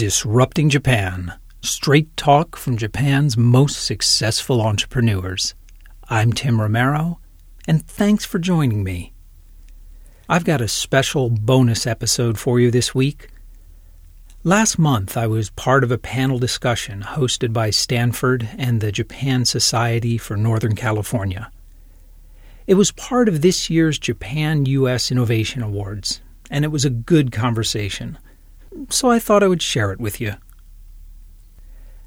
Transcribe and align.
Disrupting 0.00 0.70
Japan 0.70 1.34
Straight 1.60 2.16
Talk 2.16 2.56
from 2.56 2.78
Japan's 2.78 3.36
most 3.36 3.84
successful 3.84 4.62
entrepreneurs. 4.62 5.54
I'm 6.08 6.32
Tim 6.32 6.58
Romero, 6.58 7.20
and 7.68 7.86
thanks 7.86 8.24
for 8.24 8.38
joining 8.38 8.82
me. 8.82 9.12
I've 10.26 10.46
got 10.46 10.62
a 10.62 10.68
special 10.68 11.28
bonus 11.28 11.86
episode 11.86 12.38
for 12.38 12.58
you 12.58 12.70
this 12.70 12.94
week. 12.94 13.28
Last 14.42 14.78
month, 14.78 15.18
I 15.18 15.26
was 15.26 15.50
part 15.50 15.84
of 15.84 15.92
a 15.92 15.98
panel 15.98 16.38
discussion 16.38 17.02
hosted 17.02 17.52
by 17.52 17.68
Stanford 17.68 18.48
and 18.56 18.80
the 18.80 18.92
Japan 18.92 19.44
Society 19.44 20.16
for 20.16 20.34
Northern 20.34 20.76
California. 20.76 21.50
It 22.66 22.76
was 22.76 22.90
part 22.90 23.28
of 23.28 23.42
this 23.42 23.68
year's 23.68 23.98
Japan 23.98 24.64
U.S. 24.64 25.10
Innovation 25.10 25.62
Awards, 25.62 26.22
and 26.50 26.64
it 26.64 26.68
was 26.68 26.86
a 26.86 26.90
good 26.90 27.32
conversation 27.32 28.16
so 28.88 29.10
I 29.10 29.18
thought 29.18 29.42
I 29.42 29.48
would 29.48 29.62
share 29.62 29.92
it 29.92 30.00
with 30.00 30.20
you. 30.20 30.34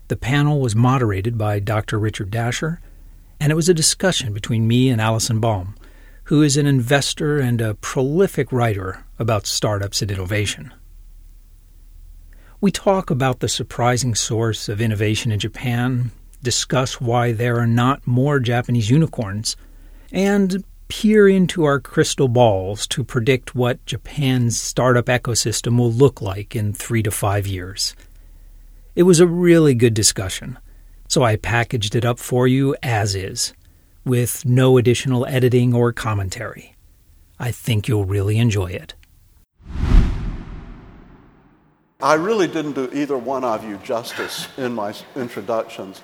The 0.08 0.16
panel 0.18 0.60
was 0.60 0.76
moderated 0.76 1.38
by 1.38 1.60
Dr. 1.60 1.98
Richard 1.98 2.30
Dasher, 2.30 2.82
and 3.40 3.52
it 3.52 3.56
was 3.56 3.70
a 3.70 3.74
discussion 3.74 4.34
between 4.34 4.68
me 4.68 4.90
and 4.90 5.02
Allison 5.02 5.40
Baum, 5.40 5.76
who 6.26 6.42
is 6.42 6.58
an 6.58 6.66
investor 6.66 7.40
and 7.40 7.60
a 7.62 7.76
prolific 7.76 8.52
writer 8.52 9.06
about 9.20 9.46
startups 9.46 10.02
and 10.02 10.12
innovation. 10.12 10.74
We 12.62 12.72
talk 12.72 13.10
about 13.10 13.40
the 13.40 13.50
surprising 13.50 14.16
source 14.16 14.70
of 14.70 14.80
innovation 14.80 15.32
in 15.32 15.40
Japan, 15.40 16.12
discuss 16.42 17.02
why 17.02 17.32
there 17.32 17.60
are 17.60 17.68
not 17.68 18.06
more 18.08 18.40
Japanese 18.40 18.90
unicorns, 18.90 19.58
and 20.12 20.64
peer 21.02 21.28
into 21.28 21.64
our 21.64 21.80
crystal 21.80 22.28
balls 22.28 22.86
to 22.86 23.04
predict 23.04 23.56
what 23.56 23.84
Japan's 23.84 24.62
startup 24.62 25.08
ecosystem 25.08 25.80
will 25.80 25.92
look 25.92 26.22
like 26.22 26.56
in 26.56 26.72
three 26.72 27.02
to 27.02 27.10
five 27.10 27.48
years. 27.48 27.96
It 28.96 29.02
was 29.02 29.20
a 29.20 29.26
really 29.26 29.74
good 29.74 29.96
discussion, 29.96 30.60
so 31.08 31.24
I 31.24 31.36
packaged 31.38 31.96
it 31.96 32.06
up 32.06 32.20
for 32.20 32.48
you 32.48 32.76
as 32.84 33.16
is, 33.16 33.54
with 34.06 34.46
no 34.46 34.78
additional 34.78 35.26
editing 35.26 35.74
or 35.74 35.92
commentary. 35.92 36.76
I 37.40 37.50
think 37.50 37.88
you'll 37.88 38.06
really 38.06 38.38
enjoy 38.38 38.68
it. 38.68 38.94
I 42.04 42.14
really 42.14 42.48
didn't 42.48 42.74
do 42.74 42.88
either 42.94 43.18
one 43.18 43.44
of 43.44 43.68
you 43.68 43.78
justice 43.78 44.48
in 44.58 44.76
my 44.76 44.94
introductions. 45.16 46.04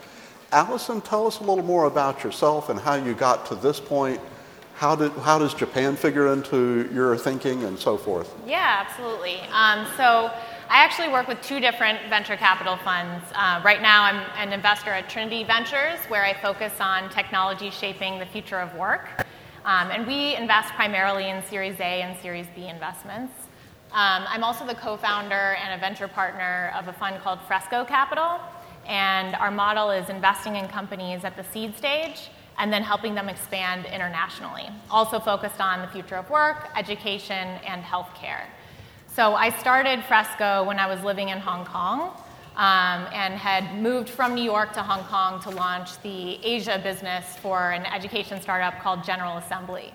Allison, 0.52 1.00
tell 1.00 1.28
us 1.28 1.41
a 1.41 1.44
little 1.44 1.63
more 1.63 1.85
about 1.85 2.23
yourself 2.23 2.69
and 2.69 2.80
how 2.80 2.95
you 2.95 3.13
got 3.13 3.45
to 3.45 3.56
this 3.56 3.80
point 3.80 4.19
how, 4.80 4.95
did, 4.95 5.11
how 5.11 5.38
does 5.38 5.53
Japan 5.53 5.97
figure 5.97 6.31
into 6.31 6.89
your 6.94 7.17
thinking 7.17 7.66
and 7.66 7.77
so 7.77 7.97
forth? 7.97 8.33
Yeah, 8.47 8.85
absolutely. 8.88 9.41
Um, 9.52 9.85
so 9.97 10.31
I 10.69 10.85
actually 10.85 11.09
work 11.09 11.27
with 11.27 11.41
two 11.41 11.59
different 11.59 11.99
venture 12.08 12.38
capital 12.38 12.77
funds. 12.77 13.25
Uh, 13.35 13.61
right 13.66 13.81
now, 13.81 14.03
I'm 14.03 14.23
an 14.38 14.53
investor 14.53 14.91
at 14.91 15.09
Trinity 15.09 15.44
Ventures, 15.44 16.00
where 16.07 16.23
I 16.23 16.33
focus 16.33 16.72
on 16.80 17.09
technology 17.09 17.72
shaping 17.72 18.19
the 18.19 18.25
future 18.25 18.57
of 18.57 18.73
work. 18.75 19.09
Um, 19.66 19.91
and 19.91 20.07
we 20.07 20.38
invest 20.38 20.73
primarily 20.75 21.30
in 21.30 21.44
Series 21.44 21.77
A 21.81 22.02
and 22.02 22.17
Series 22.22 22.47
B 22.55 22.69
investments. 22.69 23.33
Um, 23.91 24.23
I'm 24.30 24.45
also 24.45 24.66
the 24.66 24.75
co 24.75 24.95
founder 24.95 25.57
and 25.61 25.73
a 25.73 25.77
venture 25.77 26.07
partner 26.07 26.72
of 26.80 26.88
a 26.88 26.94
fund 26.94 27.22
called 27.22 27.39
Fresco 27.47 27.83
Capital. 27.83 28.39
And 28.88 29.35
our 29.35 29.52
model 29.52 29.91
is 29.91 30.07
investing 30.07 30.55
in 30.55 30.69
companies 30.69 31.25
at 31.25 31.35
the 31.35 31.44
seed 31.44 31.75
stage 31.75 32.30
and 32.59 32.71
then 32.71 32.83
helping 32.83 33.15
them 33.15 33.29
expand 33.29 33.85
internationally. 33.85 34.69
Also 34.91 35.19
focused 35.19 35.59
on 35.59 35.81
the 35.81 35.88
future 35.88 36.17
of 36.17 36.29
work, 36.29 36.69
education, 36.75 37.47
and 37.66 37.83
healthcare. 37.83 38.43
So 39.07 39.33
I 39.33 39.49
started 39.49 40.03
Fresco 40.03 40.63
when 40.66 40.77
I 40.77 40.85
was 40.85 41.01
living 41.03 41.29
in 41.29 41.39
Hong 41.39 41.66
Kong 41.66 42.11
um, 42.57 43.07
and 43.13 43.33
had 43.33 43.81
moved 43.81 44.09
from 44.09 44.35
New 44.35 44.43
York 44.43 44.73
to 44.73 44.83
Hong 44.83 45.03
Kong 45.05 45.41
to 45.43 45.49
launch 45.49 45.99
the 46.03 46.38
Asia 46.45 46.79
business 46.83 47.38
for 47.38 47.71
an 47.71 47.85
education 47.85 48.41
startup 48.41 48.79
called 48.81 49.03
General 49.03 49.38
Assembly. 49.38 49.94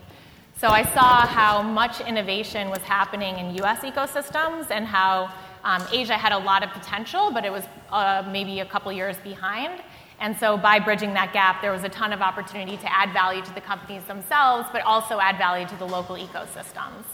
So 0.56 0.68
I 0.68 0.82
saw 0.82 1.26
how 1.26 1.62
much 1.62 2.00
innovation 2.00 2.70
was 2.70 2.80
happening 2.80 3.38
in 3.38 3.54
US 3.62 3.80
ecosystems 3.80 4.70
and 4.70 4.86
how 4.86 5.30
um, 5.64 5.82
Asia 5.92 6.14
had 6.14 6.32
a 6.32 6.38
lot 6.38 6.62
of 6.62 6.70
potential, 6.70 7.30
but 7.30 7.44
it 7.44 7.52
was 7.52 7.64
uh, 7.90 8.22
maybe 8.30 8.60
a 8.60 8.64
couple 8.64 8.90
years 8.92 9.16
behind. 9.18 9.82
And 10.20 10.36
so 10.36 10.56
by 10.56 10.78
bridging 10.78 11.14
that 11.14 11.32
gap, 11.32 11.60
there 11.60 11.72
was 11.72 11.84
a 11.84 11.88
ton 11.88 12.12
of 12.12 12.20
opportunity 12.20 12.76
to 12.76 12.92
add 12.92 13.12
value 13.12 13.42
to 13.42 13.54
the 13.54 13.60
companies 13.60 14.04
themselves, 14.04 14.68
but 14.72 14.82
also 14.82 15.20
add 15.20 15.38
value 15.38 15.66
to 15.66 15.76
the 15.76 15.84
local 15.84 16.16
ecosystems. 16.16 17.04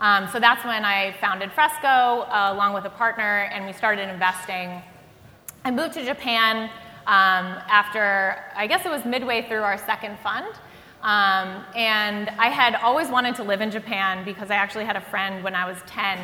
Um, 0.00 0.28
so 0.32 0.40
that's 0.40 0.64
when 0.64 0.84
I 0.84 1.14
founded 1.20 1.52
Fresco 1.52 1.86
uh, 1.86 2.50
along 2.52 2.74
with 2.74 2.84
a 2.84 2.90
partner, 2.90 3.48
and 3.52 3.66
we 3.66 3.72
started 3.72 4.08
investing. 4.08 4.82
I 5.64 5.70
moved 5.70 5.94
to 5.94 6.04
Japan 6.04 6.70
um, 7.06 7.60
after, 7.68 8.42
I 8.56 8.66
guess 8.66 8.84
it 8.86 8.90
was 8.90 9.04
midway 9.04 9.42
through 9.42 9.62
our 9.62 9.78
second 9.78 10.18
fund. 10.18 10.54
Um, 11.02 11.62
and 11.76 12.30
I 12.38 12.48
had 12.48 12.76
always 12.76 13.08
wanted 13.08 13.34
to 13.36 13.42
live 13.42 13.60
in 13.60 13.70
Japan 13.70 14.24
because 14.24 14.50
I 14.50 14.54
actually 14.54 14.86
had 14.86 14.96
a 14.96 15.02
friend 15.02 15.44
when 15.44 15.54
I 15.54 15.66
was 15.66 15.76
10 15.86 16.18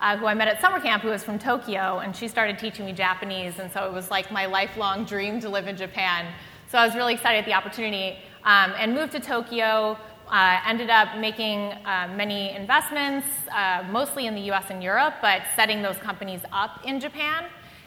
uh, 0.00 0.16
who 0.16 0.26
I 0.26 0.34
met 0.34 0.48
at 0.48 0.60
summer 0.60 0.80
camp, 0.80 1.02
who 1.02 1.08
was 1.10 1.24
from 1.24 1.38
Tokyo, 1.38 1.98
and 1.98 2.14
she 2.14 2.28
started 2.28 2.58
teaching 2.58 2.84
me 2.84 2.92
Japanese, 2.92 3.58
and 3.58 3.70
so 3.72 3.86
it 3.86 3.92
was 3.92 4.10
like 4.10 4.30
my 4.30 4.46
lifelong 4.46 5.04
dream 5.04 5.40
to 5.40 5.48
live 5.48 5.68
in 5.68 5.76
Japan. 5.76 6.26
So 6.70 6.78
I 6.78 6.86
was 6.86 6.94
really 6.94 7.14
excited 7.14 7.38
at 7.38 7.44
the 7.44 7.54
opportunity 7.54 8.18
um, 8.44 8.72
and 8.78 8.94
moved 8.94 9.12
to 9.12 9.20
Tokyo. 9.20 9.96
Uh, 10.28 10.58
ended 10.66 10.90
up 10.90 11.16
making 11.18 11.72
uh, 11.84 12.12
many 12.16 12.50
investments, 12.50 13.28
uh, 13.54 13.84
mostly 13.88 14.26
in 14.26 14.34
the 14.34 14.40
US 14.50 14.64
and 14.70 14.82
Europe, 14.82 15.14
but 15.22 15.42
setting 15.54 15.82
those 15.82 15.96
companies 15.98 16.40
up 16.52 16.80
in 16.84 16.98
Japan. 16.98 17.44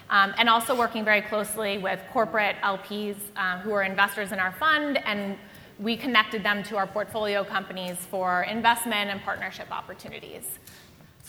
Um, 0.09 0.33
and 0.37 0.49
also 0.49 0.75
working 0.75 1.05
very 1.05 1.21
closely 1.21 1.77
with 1.77 1.99
corporate 2.11 2.55
LPs 2.63 3.17
uh, 3.35 3.59
who 3.59 3.71
are 3.73 3.83
investors 3.83 4.31
in 4.31 4.39
our 4.39 4.51
fund, 4.53 4.97
and 5.05 5.37
we 5.79 5.95
connected 5.95 6.43
them 6.43 6.63
to 6.63 6.77
our 6.77 6.87
portfolio 6.87 7.43
companies 7.43 7.97
for 8.09 8.43
investment 8.43 9.11
and 9.11 9.21
partnership 9.21 9.71
opportunities. 9.71 10.59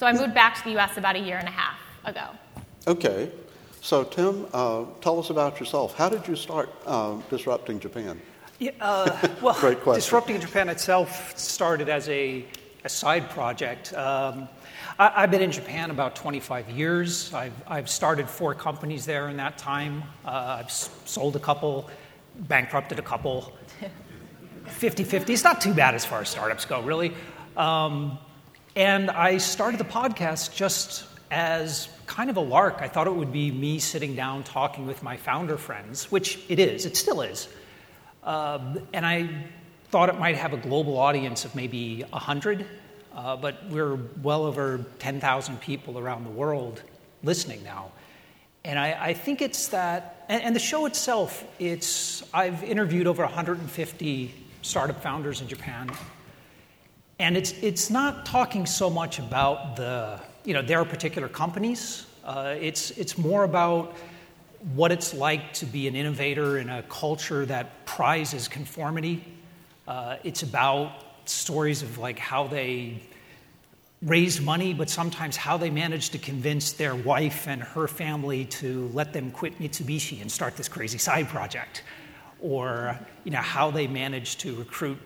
So 0.00 0.06
I 0.06 0.14
moved 0.14 0.32
back 0.32 0.54
to 0.56 0.64
the 0.64 0.78
US 0.78 0.96
about 0.96 1.14
a 1.14 1.18
year 1.18 1.36
and 1.36 1.46
a 1.46 1.50
half 1.50 1.78
ago. 2.06 2.28
Okay. 2.86 3.30
So, 3.82 4.02
Tim, 4.02 4.46
uh, 4.54 4.86
tell 5.02 5.18
us 5.18 5.28
about 5.28 5.60
yourself. 5.60 5.94
How 5.94 6.08
did 6.08 6.26
you 6.26 6.36
start 6.36 6.70
uh, 6.86 7.18
disrupting 7.28 7.80
Japan? 7.80 8.18
Yeah, 8.58 8.70
uh, 8.80 9.28
well, 9.42 9.54
disrupting 9.94 10.40
Japan 10.40 10.70
itself 10.70 11.36
started 11.36 11.90
as 11.90 12.08
a, 12.08 12.46
a 12.82 12.88
side 12.88 13.28
project. 13.28 13.92
Um, 13.92 14.48
I, 14.98 15.20
have 15.20 15.30
been 15.30 15.42
in 15.42 15.52
Japan 15.52 15.90
about 15.90 16.16
25 16.16 16.70
years. 16.70 17.34
I've, 17.34 17.52
I've, 17.66 17.90
started 17.90 18.26
four 18.26 18.54
companies 18.54 19.04
there 19.04 19.28
in 19.28 19.36
that 19.36 19.58
time. 19.58 20.02
Uh, 20.24 20.60
I've 20.60 20.70
sold 20.70 21.36
a 21.36 21.40
couple, 21.40 21.90
bankrupted 22.48 22.98
a 22.98 23.02
couple. 23.02 23.52
50 24.64 25.04
50. 25.04 25.30
It's 25.34 25.44
not 25.44 25.60
too 25.60 25.74
bad 25.74 25.94
as 25.94 26.06
far 26.06 26.22
as 26.22 26.30
startups 26.30 26.64
go, 26.64 26.80
really. 26.80 27.12
Um, 27.54 28.18
and 28.80 29.10
I 29.10 29.36
started 29.36 29.78
the 29.78 29.84
podcast 29.84 30.54
just 30.54 31.04
as 31.30 31.90
kind 32.06 32.30
of 32.30 32.38
a 32.38 32.40
lark. 32.40 32.78
I 32.80 32.88
thought 32.88 33.08
it 33.08 33.14
would 33.14 33.30
be 33.30 33.50
me 33.50 33.78
sitting 33.78 34.16
down 34.16 34.42
talking 34.42 34.86
with 34.86 35.02
my 35.02 35.18
founder 35.18 35.58
friends, 35.58 36.10
which 36.10 36.38
it 36.48 36.58
is, 36.58 36.86
it 36.86 36.96
still 36.96 37.20
is. 37.20 37.46
Uh, 38.24 38.76
and 38.94 39.04
I 39.04 39.28
thought 39.90 40.08
it 40.08 40.18
might 40.18 40.36
have 40.36 40.54
a 40.54 40.56
global 40.56 40.96
audience 40.96 41.44
of 41.44 41.54
maybe 41.54 42.04
100, 42.08 42.64
uh, 43.14 43.36
but 43.36 43.68
we're 43.68 43.96
well 44.22 44.46
over 44.46 44.82
10,000 44.98 45.60
people 45.60 45.98
around 45.98 46.24
the 46.24 46.30
world 46.30 46.82
listening 47.22 47.62
now. 47.62 47.92
And 48.64 48.78
I, 48.78 49.08
I 49.08 49.12
think 49.12 49.42
it's 49.42 49.68
that, 49.68 50.24
and, 50.30 50.42
and 50.42 50.56
the 50.56 50.60
show 50.60 50.86
itself, 50.86 51.44
it's, 51.58 52.22
I've 52.32 52.62
interviewed 52.62 53.06
over 53.06 53.24
150 53.24 54.34
startup 54.62 55.02
founders 55.02 55.42
in 55.42 55.48
Japan 55.48 55.90
and 57.20 57.36
it's, 57.36 57.52
it's 57.60 57.90
not 57.90 58.24
talking 58.24 58.64
so 58.64 58.88
much 58.88 59.18
about 59.18 59.76
the, 59.76 60.18
you 60.42 60.54
know, 60.54 60.62
their 60.62 60.86
particular 60.86 61.28
companies. 61.28 62.06
Uh, 62.24 62.56
it's, 62.58 62.92
it's 62.92 63.18
more 63.18 63.44
about 63.44 63.94
what 64.74 64.90
it's 64.90 65.12
like 65.12 65.52
to 65.52 65.66
be 65.66 65.86
an 65.86 65.94
innovator 65.94 66.56
in 66.56 66.70
a 66.70 66.82
culture 66.84 67.44
that 67.44 67.84
prizes 67.84 68.48
conformity. 68.48 69.22
Uh, 69.86 70.16
it's 70.24 70.42
about 70.42 70.92
stories 71.26 71.82
of 71.82 71.98
like 71.98 72.18
how 72.18 72.46
they 72.46 73.02
raised 74.00 74.42
money, 74.42 74.72
but 74.72 74.88
sometimes 74.88 75.36
how 75.36 75.58
they 75.58 75.68
managed 75.68 76.12
to 76.12 76.18
convince 76.18 76.72
their 76.72 76.94
wife 76.94 77.46
and 77.46 77.62
her 77.62 77.86
family 77.86 78.46
to 78.46 78.90
let 78.94 79.12
them 79.12 79.30
quit 79.30 79.58
Mitsubishi 79.58 80.22
and 80.22 80.32
start 80.32 80.56
this 80.56 80.68
crazy 80.68 80.96
side 80.96 81.28
project, 81.28 81.82
or 82.40 82.98
you 83.24 83.30
know 83.30 83.42
how 83.42 83.70
they 83.70 83.86
managed 83.86 84.40
to 84.40 84.56
recruit 84.56 84.96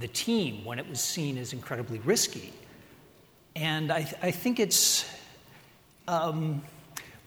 the 0.00 0.08
team 0.08 0.64
when 0.64 0.78
it 0.78 0.88
was 0.88 1.00
seen 1.00 1.38
as 1.38 1.52
incredibly 1.52 1.98
risky. 2.00 2.52
And 3.54 3.92
I, 3.92 4.10
I 4.22 4.30
think 4.30 4.58
it's 4.58 5.04
um, 6.08 6.62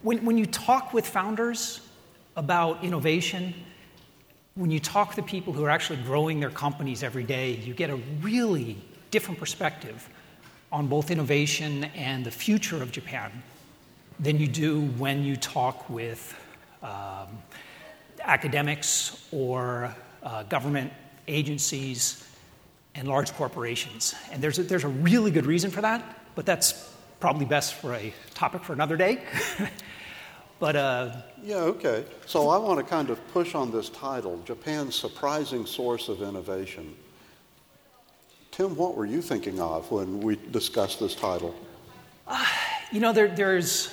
when, 0.02 0.24
when 0.24 0.36
you 0.36 0.46
talk 0.46 0.92
with 0.92 1.06
founders 1.06 1.80
about 2.36 2.84
innovation, 2.84 3.54
when 4.54 4.70
you 4.70 4.80
talk 4.80 5.14
to 5.14 5.22
people 5.22 5.52
who 5.52 5.64
are 5.64 5.70
actually 5.70 6.02
growing 6.02 6.40
their 6.40 6.50
companies 6.50 7.02
every 7.02 7.24
day, 7.24 7.52
you 7.56 7.74
get 7.74 7.90
a 7.90 7.96
really 8.20 8.76
different 9.10 9.38
perspective 9.38 10.08
on 10.72 10.88
both 10.88 11.10
innovation 11.10 11.84
and 11.94 12.24
the 12.24 12.30
future 12.30 12.82
of 12.82 12.90
Japan. 12.90 13.30
than 14.20 14.38
you 14.38 14.46
do 14.46 14.82
when 14.98 15.24
you 15.24 15.36
talk 15.36 15.90
with 15.90 16.38
um, 16.82 17.28
academics 18.22 19.26
or 19.32 19.92
uh, 20.22 20.44
government 20.44 20.92
agencies 21.26 22.28
and 22.94 23.08
large 23.08 23.32
corporations. 23.34 24.14
And 24.30 24.42
there's 24.42 24.58
a, 24.58 24.62
there's 24.62 24.84
a 24.84 24.88
really 24.88 25.30
good 25.30 25.46
reason 25.46 25.70
for 25.70 25.80
that, 25.80 26.20
but 26.34 26.46
that's 26.46 26.92
probably 27.20 27.46
best 27.46 27.74
for 27.74 27.94
a 27.94 28.12
topic 28.34 28.62
for 28.62 28.72
another 28.72 28.96
day. 28.96 29.22
but 30.58 30.76
uh, 30.76 31.16
yeah, 31.42 31.56
okay. 31.56 32.04
So 32.26 32.48
I 32.48 32.58
want 32.58 32.78
to 32.78 32.84
kind 32.84 33.10
of 33.10 33.26
push 33.32 33.54
on 33.54 33.70
this 33.70 33.88
title, 33.88 34.40
Japan's 34.44 34.94
surprising 34.94 35.66
source 35.66 36.08
of 36.08 36.22
innovation. 36.22 36.94
Tim, 38.50 38.76
what 38.76 38.96
were 38.96 39.06
you 39.06 39.20
thinking 39.20 39.60
of 39.60 39.90
when 39.90 40.20
we 40.20 40.36
discussed 40.36 41.00
this 41.00 41.14
title? 41.14 41.54
Uh, 42.26 42.44
you 42.92 43.00
know, 43.00 43.12
there, 43.12 43.28
there's 43.28 43.92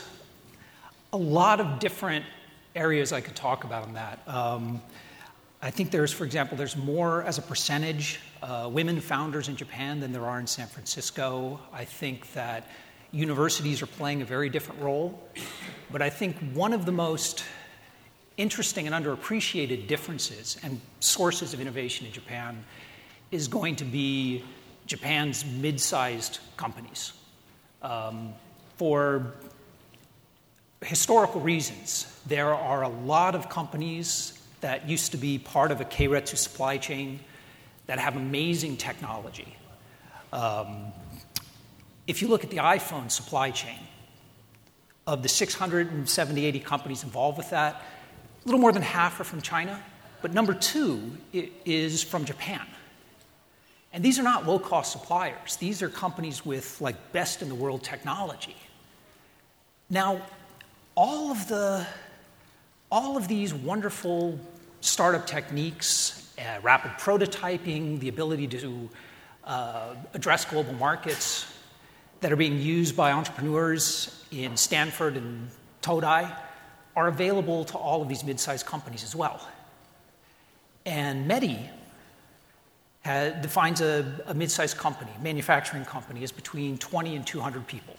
a 1.13 1.17
lot 1.17 1.59
of 1.59 1.79
different 1.79 2.25
areas 2.75 3.11
I 3.11 3.21
could 3.21 3.35
talk 3.35 3.63
about 3.63 3.83
on 3.83 3.93
that. 3.93 4.19
Um, 4.27 4.81
I 5.61 5.71
think 5.71 5.91
there's, 5.91 6.11
for 6.11 6.25
example, 6.25 6.57
there's 6.57 6.77
more 6.77 7.23
as 7.23 7.37
a 7.37 7.41
percentage 7.41 8.19
uh, 8.41 8.69
women 8.71 8.99
founders 8.99 9.47
in 9.47 9.55
Japan 9.55 9.99
than 9.99 10.11
there 10.11 10.25
are 10.25 10.39
in 10.39 10.47
San 10.47 10.67
Francisco. 10.67 11.59
I 11.71 11.85
think 11.85 12.31
that 12.33 12.67
universities 13.11 13.81
are 13.81 13.87
playing 13.87 14.21
a 14.21 14.25
very 14.25 14.49
different 14.49 14.81
role. 14.81 15.21
But 15.91 16.01
I 16.01 16.09
think 16.09 16.37
one 16.53 16.73
of 16.73 16.85
the 16.85 16.91
most 16.91 17.43
interesting 18.37 18.87
and 18.87 18.95
underappreciated 18.95 19.87
differences 19.87 20.57
and 20.63 20.79
sources 20.99 21.53
of 21.53 21.61
innovation 21.61 22.07
in 22.07 22.13
Japan 22.13 22.63
is 23.29 23.47
going 23.47 23.75
to 23.77 23.85
be 23.85 24.43
Japan's 24.87 25.45
mid 25.45 25.79
sized 25.79 26.39
companies. 26.57 27.13
Um, 27.81 28.33
for 28.77 29.33
historical 30.81 31.41
reasons, 31.41 32.19
there 32.25 32.53
are 32.53 32.83
a 32.83 32.89
lot 32.89 33.35
of 33.35 33.49
companies 33.49 34.39
that 34.61 34.87
used 34.87 35.11
to 35.11 35.17
be 35.17 35.37
part 35.37 35.71
of 35.71 35.81
a 35.81 35.85
Keiretsu 35.85 36.37
supply 36.37 36.77
chain 36.77 37.19
that 37.87 37.99
have 37.99 38.15
amazing 38.15 38.77
technology. 38.77 39.55
Um, 40.31 40.93
if 42.07 42.21
you 42.21 42.27
look 42.27 42.43
at 42.43 42.49
the 42.49 42.57
iPhone 42.57 43.11
supply 43.11 43.51
chain, 43.51 43.79
of 45.07 45.23
the 45.23 45.29
670, 45.29 46.45
80 46.45 46.59
companies 46.59 47.03
involved 47.03 47.37
with 47.37 47.49
that, 47.49 47.75
a 47.75 48.45
little 48.45 48.59
more 48.59 48.71
than 48.71 48.81
half 48.81 49.19
are 49.19 49.23
from 49.23 49.41
China, 49.41 49.81
but 50.21 50.33
number 50.33 50.53
two 50.53 51.17
is 51.33 52.03
from 52.03 52.25
Japan. 52.25 52.65
And 53.93 54.03
these 54.03 54.19
are 54.19 54.23
not 54.23 54.47
low 54.47 54.59
cost 54.59 54.91
suppliers, 54.91 55.57
these 55.57 55.81
are 55.81 55.89
companies 55.89 56.45
with 56.45 56.79
like 56.79 57.11
best 57.11 57.41
in 57.41 57.49
the 57.49 57.55
world 57.55 57.83
technology. 57.83 58.55
Now, 59.89 60.21
all 60.95 61.31
of 61.31 61.47
the 61.47 61.85
all 62.91 63.15
of 63.15 63.27
these 63.29 63.53
wonderful 63.53 64.37
startup 64.81 65.25
techniques, 65.25 66.20
uh, 66.41 66.59
rapid 66.61 66.91
prototyping, 66.91 67.99
the 67.99 68.09
ability 68.09 68.47
to 68.47 68.89
uh, 69.43 69.95
address 70.13 70.45
global 70.45 70.73
markets 70.73 71.51
that 72.21 72.31
are 72.31 72.35
being 72.35 72.59
used 72.59 72.95
by 72.95 73.11
entrepreneurs 73.11 74.23
in 74.31 74.55
Stanford 74.55 75.17
and 75.17 75.49
Todai 75.81 76.35
are 76.95 77.07
available 77.07 77.63
to 77.65 77.77
all 77.77 78.01
of 78.01 78.09
these 78.09 78.23
mid 78.23 78.39
sized 78.39 78.65
companies 78.65 79.03
as 79.03 79.15
well. 79.15 79.47
And 80.85 81.29
METI 81.29 81.69
defines 83.41 83.81
a, 83.81 84.05
a 84.27 84.33
mid 84.33 84.51
sized 84.51 84.77
company, 84.77 85.11
manufacturing 85.21 85.85
company, 85.85 86.23
as 86.23 86.31
between 86.31 86.77
20 86.77 87.15
and 87.15 87.25
200 87.25 87.65
people. 87.67 87.95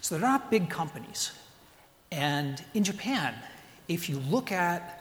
So 0.00 0.14
they're 0.14 0.28
not 0.28 0.50
big 0.50 0.70
companies. 0.70 1.32
And 2.12 2.62
in 2.74 2.84
Japan, 2.84 3.34
if 3.88 4.08
you 4.08 4.18
look 4.18 4.52
at 4.52 4.96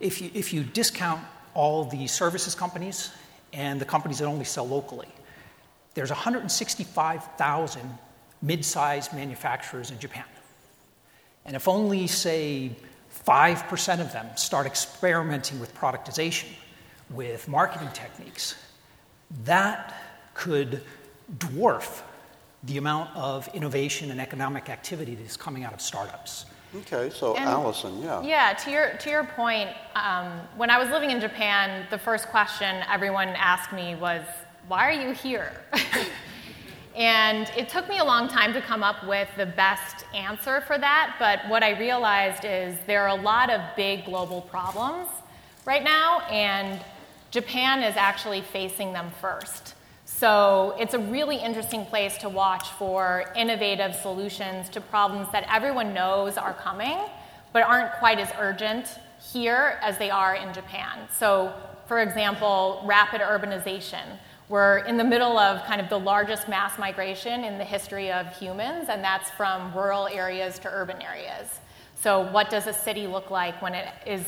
if 0.00 0.20
you, 0.20 0.30
if 0.34 0.52
you 0.52 0.64
discount 0.64 1.20
all 1.54 1.84
the 1.84 2.06
services 2.06 2.54
companies 2.54 3.10
and 3.52 3.80
the 3.80 3.84
companies 3.84 4.18
that 4.18 4.26
only 4.26 4.44
sell 4.44 4.66
locally, 4.66 5.08
there's 5.94 6.10
165,000 6.10 7.98
mid 8.42 8.64
sized 8.64 9.12
manufacturers 9.12 9.90
in 9.90 9.98
Japan. 9.98 10.24
And 11.46 11.56
if 11.56 11.68
only, 11.68 12.06
say, 12.06 12.72
5% 13.26 14.00
of 14.00 14.12
them 14.12 14.26
start 14.36 14.66
experimenting 14.66 15.60
with 15.60 15.74
productization, 15.74 16.48
with 17.10 17.48
marketing 17.48 17.88
techniques, 17.92 18.56
that 19.44 19.94
could 20.34 20.82
dwarf 21.38 22.02
the 22.64 22.78
amount 22.78 23.14
of 23.14 23.48
innovation 23.54 24.10
and 24.10 24.20
economic 24.20 24.68
activity 24.68 25.14
that 25.14 25.24
is 25.24 25.36
coming 25.36 25.64
out 25.64 25.72
of 25.72 25.80
startups. 25.80 26.46
Okay, 26.76 27.10
so 27.10 27.36
and, 27.36 27.48
Allison, 27.48 28.02
yeah. 28.02 28.20
Yeah, 28.22 28.52
to 28.54 28.70
your, 28.70 28.96
to 28.98 29.10
your 29.10 29.24
point, 29.24 29.70
um, 29.94 30.40
when 30.56 30.70
I 30.70 30.78
was 30.78 30.88
living 30.88 31.10
in 31.10 31.20
Japan, 31.20 31.86
the 31.90 31.98
first 31.98 32.28
question 32.28 32.82
everyone 32.90 33.28
asked 33.28 33.72
me 33.72 33.94
was, 33.94 34.24
Why 34.66 34.88
are 34.88 34.92
you 34.92 35.12
here? 35.12 35.52
and 36.96 37.48
it 37.56 37.68
took 37.68 37.88
me 37.88 37.98
a 37.98 38.04
long 38.04 38.26
time 38.26 38.52
to 38.54 38.60
come 38.60 38.82
up 38.82 39.06
with 39.06 39.28
the 39.36 39.46
best 39.46 40.04
answer 40.14 40.62
for 40.62 40.76
that, 40.78 41.14
but 41.20 41.48
what 41.48 41.62
I 41.62 41.78
realized 41.78 42.44
is 42.44 42.76
there 42.86 43.02
are 43.02 43.16
a 43.16 43.22
lot 43.22 43.50
of 43.50 43.60
big 43.76 44.04
global 44.04 44.40
problems 44.40 45.08
right 45.64 45.84
now, 45.84 46.20
and 46.22 46.80
Japan 47.30 47.84
is 47.84 47.96
actually 47.96 48.40
facing 48.40 48.92
them 48.92 49.12
first. 49.20 49.74
So 50.16 50.76
it's 50.78 50.94
a 50.94 50.98
really 50.98 51.36
interesting 51.36 51.84
place 51.86 52.16
to 52.18 52.28
watch 52.28 52.68
for 52.68 53.32
innovative 53.34 53.96
solutions 53.96 54.68
to 54.68 54.80
problems 54.80 55.26
that 55.32 55.44
everyone 55.52 55.92
knows 55.92 56.36
are 56.36 56.54
coming, 56.54 56.98
but 57.52 57.64
aren't 57.64 57.92
quite 57.94 58.20
as 58.20 58.30
urgent 58.38 59.00
here 59.32 59.76
as 59.82 59.98
they 59.98 60.10
are 60.10 60.36
in 60.36 60.54
Japan. 60.54 61.08
So, 61.12 61.52
for 61.86 62.00
example, 62.00 62.80
rapid 62.84 63.22
urbanization. 63.22 64.04
We're 64.48 64.78
in 64.78 64.96
the 64.96 65.04
middle 65.04 65.36
of 65.36 65.64
kind 65.64 65.80
of 65.80 65.88
the 65.88 65.98
largest 65.98 66.48
mass 66.48 66.78
migration 66.78 67.42
in 67.42 67.58
the 67.58 67.64
history 67.64 68.12
of 68.12 68.32
humans, 68.36 68.90
and 68.90 69.02
that's 69.02 69.30
from 69.32 69.74
rural 69.74 70.06
areas 70.06 70.60
to 70.60 70.70
urban 70.70 71.02
areas. 71.02 71.58
So, 71.96 72.30
what 72.30 72.50
does 72.50 72.68
a 72.68 72.72
city 72.72 73.08
look 73.08 73.32
like 73.32 73.60
when 73.60 73.74
it 73.74 73.88
is 74.06 74.22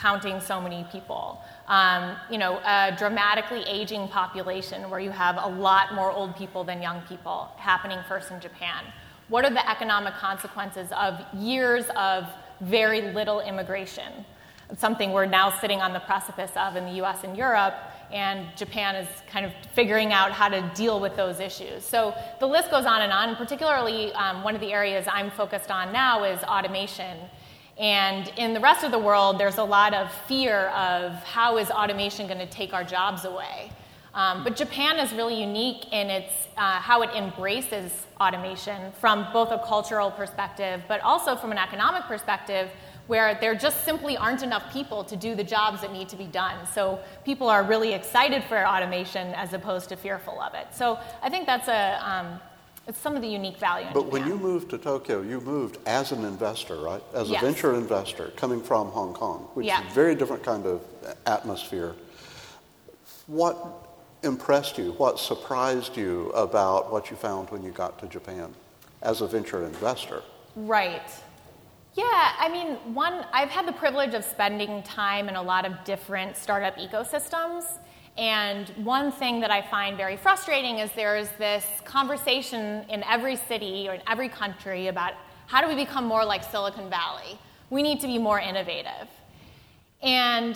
counting 0.00 0.40
so 0.40 0.60
many 0.60 0.84
people? 0.90 1.40
um, 1.70 2.16
you 2.28 2.36
know, 2.36 2.58
a 2.66 2.94
dramatically 2.98 3.62
aging 3.62 4.08
population 4.08 4.90
where 4.90 4.98
you 4.98 5.10
have 5.10 5.38
a 5.40 5.46
lot 5.46 5.94
more 5.94 6.10
old 6.10 6.36
people 6.36 6.64
than 6.64 6.82
young 6.82 7.00
people 7.02 7.48
happening 7.56 8.00
first 8.08 8.32
in 8.32 8.40
Japan? 8.40 8.84
What 9.28 9.44
are 9.44 9.50
the 9.50 9.70
economic 9.70 10.14
consequences 10.14 10.88
of 10.90 11.20
years 11.32 11.84
of 11.96 12.26
very 12.60 13.12
little 13.12 13.40
immigration? 13.40 14.12
It's 14.68 14.80
something 14.80 15.12
we're 15.12 15.26
now 15.26 15.48
sitting 15.60 15.80
on 15.80 15.92
the 15.92 16.00
precipice 16.00 16.50
of 16.56 16.74
in 16.74 16.86
the 16.86 17.02
US 17.04 17.22
and 17.22 17.36
Europe, 17.36 17.74
and 18.12 18.48
Japan 18.56 18.96
is 18.96 19.06
kind 19.30 19.46
of 19.46 19.52
figuring 19.72 20.12
out 20.12 20.32
how 20.32 20.48
to 20.48 20.68
deal 20.74 20.98
with 20.98 21.14
those 21.14 21.38
issues. 21.38 21.84
So 21.84 22.12
the 22.40 22.46
list 22.46 22.72
goes 22.72 22.84
on 22.84 23.02
and 23.02 23.12
on. 23.12 23.36
Particularly, 23.36 24.12
um, 24.14 24.42
one 24.42 24.56
of 24.56 24.60
the 24.60 24.72
areas 24.72 25.06
I'm 25.08 25.30
focused 25.30 25.70
on 25.70 25.92
now 25.92 26.24
is 26.24 26.42
automation 26.42 27.16
and 27.80 28.30
in 28.36 28.52
the 28.52 28.60
rest 28.60 28.84
of 28.84 28.90
the 28.90 28.98
world, 28.98 29.40
there's 29.40 29.56
a 29.56 29.64
lot 29.64 29.94
of 29.94 30.12
fear 30.28 30.66
of 30.68 31.14
how 31.24 31.56
is 31.56 31.70
automation 31.70 32.26
going 32.26 32.38
to 32.38 32.46
take 32.46 32.74
our 32.74 32.84
jobs 32.84 33.24
away. 33.24 33.72
Um, 34.12 34.44
but 34.44 34.54
Japan 34.54 34.98
is 34.98 35.14
really 35.14 35.40
unique 35.40 35.90
in 35.90 36.10
its 36.10 36.32
uh, 36.58 36.78
how 36.80 37.00
it 37.00 37.08
embraces 37.16 38.06
automation 38.20 38.92
from 39.00 39.26
both 39.32 39.50
a 39.50 39.58
cultural 39.66 40.10
perspective, 40.10 40.82
but 40.88 41.00
also 41.00 41.36
from 41.36 41.52
an 41.52 41.58
economic 41.58 42.02
perspective, 42.02 42.68
where 43.06 43.38
there 43.40 43.54
just 43.54 43.82
simply 43.82 44.14
aren't 44.14 44.42
enough 44.42 44.70
people 44.70 45.02
to 45.04 45.16
do 45.16 45.34
the 45.34 45.44
jobs 45.44 45.80
that 45.80 45.90
need 45.90 46.08
to 46.10 46.16
be 46.16 46.26
done. 46.26 46.66
So 46.66 46.98
people 47.24 47.48
are 47.48 47.62
really 47.62 47.94
excited 47.94 48.44
for 48.44 48.58
automation 48.66 49.32
as 49.34 49.54
opposed 49.54 49.88
to 49.88 49.96
fearful 49.96 50.38
of 50.38 50.52
it. 50.52 50.66
So 50.72 50.98
I 51.22 51.30
think 51.30 51.46
that's 51.46 51.68
a 51.68 51.98
um, 52.06 52.40
it's 52.86 52.98
some 52.98 53.14
of 53.14 53.22
the 53.22 53.28
unique 53.28 53.58
value. 53.58 53.86
but 53.94 54.06
Japan. 54.06 54.10
when 54.10 54.26
you 54.26 54.36
moved 54.36 54.70
to 54.70 54.78
Tokyo, 54.78 55.20
you 55.20 55.40
moved 55.40 55.78
as 55.86 56.12
an 56.12 56.24
investor, 56.24 56.76
right? 56.80 57.02
As 57.14 57.28
a 57.28 57.32
yes. 57.34 57.42
venture 57.42 57.74
investor 57.74 58.32
coming 58.36 58.60
from 58.60 58.88
Hong 58.88 59.14
Kong, 59.14 59.48
which 59.54 59.66
is 59.66 59.72
a 59.72 59.94
very 59.94 60.14
different 60.14 60.42
kind 60.42 60.66
of 60.66 60.82
atmosphere. 61.26 61.94
What 63.26 63.56
impressed 64.22 64.76
you? 64.76 64.92
What 64.92 65.18
surprised 65.18 65.96
you 65.96 66.30
about 66.30 66.90
what 66.90 67.10
you 67.10 67.16
found 67.16 67.50
when 67.50 67.62
you 67.62 67.70
got 67.70 67.98
to 68.00 68.06
Japan 68.06 68.52
as 69.02 69.20
a 69.20 69.26
venture 69.26 69.64
investor? 69.64 70.22
Right. 70.56 71.10
Yeah, 71.94 72.32
I 72.38 72.48
mean, 72.48 72.94
one, 72.94 73.24
I've 73.32 73.50
had 73.50 73.66
the 73.66 73.72
privilege 73.72 74.14
of 74.14 74.24
spending 74.24 74.82
time 74.82 75.28
in 75.28 75.36
a 75.36 75.42
lot 75.42 75.64
of 75.64 75.72
different 75.84 76.36
startup 76.36 76.76
ecosystems. 76.76 77.78
And 78.20 78.68
one 78.84 79.12
thing 79.12 79.40
that 79.40 79.50
I 79.50 79.62
find 79.62 79.96
very 79.96 80.18
frustrating 80.18 80.78
is 80.78 80.92
there's 80.92 81.30
this 81.38 81.64
conversation 81.86 82.84
in 82.90 83.02
every 83.04 83.34
city 83.34 83.88
or 83.88 83.94
in 83.94 84.02
every 84.06 84.28
country 84.28 84.88
about 84.88 85.14
how 85.46 85.62
do 85.62 85.68
we 85.68 85.74
become 85.74 86.04
more 86.04 86.22
like 86.22 86.44
Silicon 86.44 86.90
Valley? 86.90 87.38
We 87.70 87.82
need 87.82 87.98
to 88.00 88.06
be 88.06 88.18
more 88.18 88.38
innovative. 88.38 89.08
And 90.02 90.54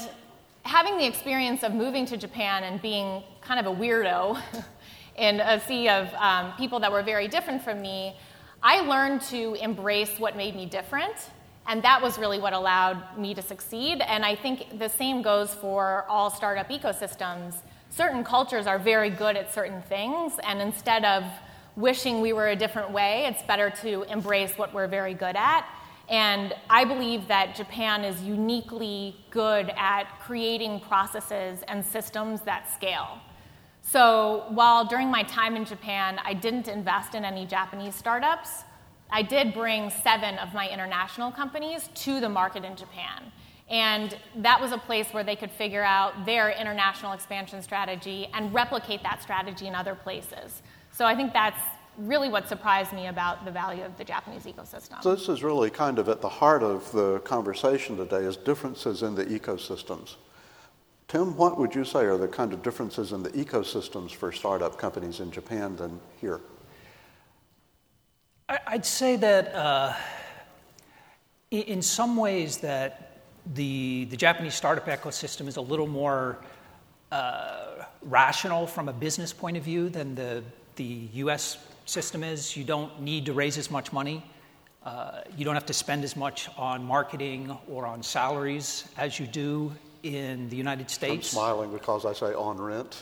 having 0.64 0.98
the 0.98 1.06
experience 1.06 1.62
of 1.62 1.72
moving 1.72 2.04
to 2.04 2.18
Japan 2.18 2.64
and 2.64 2.82
being 2.82 3.22
kind 3.40 3.58
of 3.58 3.74
a 3.74 3.74
weirdo 3.74 4.38
in 5.16 5.40
a 5.40 5.58
sea 5.66 5.88
of 5.88 6.12
um, 6.16 6.52
people 6.58 6.80
that 6.80 6.92
were 6.92 7.02
very 7.02 7.28
different 7.28 7.64
from 7.64 7.80
me, 7.80 8.14
I 8.62 8.80
learned 8.80 9.22
to 9.22 9.54
embrace 9.54 10.18
what 10.18 10.36
made 10.36 10.54
me 10.54 10.66
different, 10.66 11.30
and 11.66 11.82
that 11.82 12.02
was 12.02 12.18
really 12.18 12.38
what 12.38 12.52
allowed 12.52 13.18
me 13.18 13.34
to 13.34 13.42
succeed. 13.42 14.00
And 14.00 14.24
I 14.24 14.34
think 14.34 14.78
the 14.78 14.88
same 14.88 15.22
goes 15.22 15.54
for 15.54 16.04
all 16.08 16.30
startup 16.30 16.68
ecosystems. 16.68 17.54
Certain 17.90 18.24
cultures 18.24 18.66
are 18.66 18.78
very 18.78 19.10
good 19.10 19.36
at 19.36 19.52
certain 19.52 19.80
things, 19.82 20.34
and 20.42 20.60
instead 20.60 21.04
of 21.04 21.24
wishing 21.76 22.20
we 22.20 22.32
were 22.32 22.48
a 22.48 22.56
different 22.56 22.90
way, 22.90 23.26
it's 23.26 23.42
better 23.42 23.70
to 23.70 24.02
embrace 24.04 24.56
what 24.56 24.72
we're 24.74 24.88
very 24.88 25.14
good 25.14 25.36
at. 25.36 25.66
And 26.08 26.54
I 26.68 26.84
believe 26.84 27.28
that 27.28 27.54
Japan 27.54 28.04
is 28.04 28.20
uniquely 28.22 29.16
good 29.30 29.72
at 29.76 30.04
creating 30.20 30.80
processes 30.80 31.60
and 31.66 31.84
systems 31.84 32.42
that 32.42 32.70
scale. 32.72 33.18
So 33.82 34.44
while 34.50 34.84
during 34.84 35.10
my 35.10 35.22
time 35.22 35.56
in 35.56 35.64
Japan, 35.64 36.18
I 36.24 36.34
didn't 36.34 36.68
invest 36.68 37.14
in 37.14 37.24
any 37.24 37.46
Japanese 37.46 37.94
startups, 37.94 38.64
I 39.14 39.22
did 39.22 39.54
bring 39.54 39.90
seven 39.90 40.38
of 40.38 40.52
my 40.54 40.68
international 40.68 41.30
companies 41.30 41.88
to 41.94 42.18
the 42.18 42.28
market 42.28 42.64
in 42.64 42.74
Japan. 42.74 43.30
And 43.70 44.18
that 44.38 44.60
was 44.60 44.72
a 44.72 44.78
place 44.78 45.06
where 45.12 45.22
they 45.22 45.36
could 45.36 45.52
figure 45.52 45.84
out 45.84 46.26
their 46.26 46.50
international 46.50 47.12
expansion 47.12 47.62
strategy 47.62 48.28
and 48.34 48.52
replicate 48.52 49.04
that 49.04 49.22
strategy 49.22 49.68
in 49.68 49.74
other 49.76 49.94
places. 49.94 50.62
So 50.90 51.04
I 51.04 51.14
think 51.14 51.32
that's 51.32 51.60
really 51.96 52.28
what 52.28 52.48
surprised 52.48 52.92
me 52.92 53.06
about 53.06 53.44
the 53.44 53.52
value 53.52 53.84
of 53.84 53.96
the 53.98 54.04
Japanese 54.04 54.46
ecosystem. 54.46 55.00
So 55.00 55.14
this 55.14 55.28
is 55.28 55.44
really 55.44 55.70
kind 55.70 56.00
of 56.00 56.08
at 56.08 56.20
the 56.20 56.28
heart 56.28 56.64
of 56.64 56.90
the 56.90 57.20
conversation 57.20 57.96
today 57.96 58.24
is 58.24 58.36
differences 58.36 59.04
in 59.04 59.14
the 59.14 59.26
ecosystems. 59.26 60.16
Tim, 61.06 61.36
what 61.36 61.56
would 61.56 61.72
you 61.72 61.84
say 61.84 62.00
are 62.00 62.18
the 62.18 62.26
kind 62.26 62.52
of 62.52 62.64
differences 62.64 63.12
in 63.12 63.22
the 63.22 63.30
ecosystems 63.30 64.10
for 64.10 64.32
startup 64.32 64.76
companies 64.76 65.20
in 65.20 65.30
Japan 65.30 65.76
than 65.76 66.00
here? 66.20 66.40
I'd 68.48 68.84
say 68.84 69.16
that 69.16 69.54
uh, 69.54 69.94
in 71.50 71.80
some 71.80 72.16
ways 72.16 72.58
that 72.58 73.22
the, 73.54 74.04
the 74.10 74.16
Japanese 74.16 74.54
startup 74.54 74.86
ecosystem 74.86 75.48
is 75.48 75.56
a 75.56 75.62
little 75.62 75.86
more 75.86 76.38
uh, 77.10 77.84
rational 78.02 78.66
from 78.66 78.90
a 78.90 78.92
business 78.92 79.32
point 79.32 79.56
of 79.56 79.62
view 79.62 79.88
than 79.88 80.14
the, 80.14 80.42
the 80.76 81.08
US 81.14 81.56
system 81.86 82.22
is. 82.22 82.54
You 82.54 82.64
don't 82.64 83.00
need 83.00 83.26
to 83.26 83.32
raise 83.32 83.56
as 83.56 83.70
much 83.70 83.94
money. 83.94 84.22
Uh, 84.84 85.22
you 85.38 85.46
don't 85.46 85.54
have 85.54 85.66
to 85.66 85.72
spend 85.72 86.04
as 86.04 86.14
much 86.14 86.50
on 86.58 86.84
marketing 86.84 87.56
or 87.66 87.86
on 87.86 88.02
salaries 88.02 88.86
as 88.98 89.18
you 89.18 89.26
do 89.26 89.72
in 90.02 90.50
the 90.50 90.56
United 90.56 90.90
States. 90.90 91.32
I'm 91.34 91.38
smiling 91.38 91.72
because 91.72 92.04
I 92.04 92.12
say 92.12 92.34
on 92.34 92.58
rent. 92.58 92.98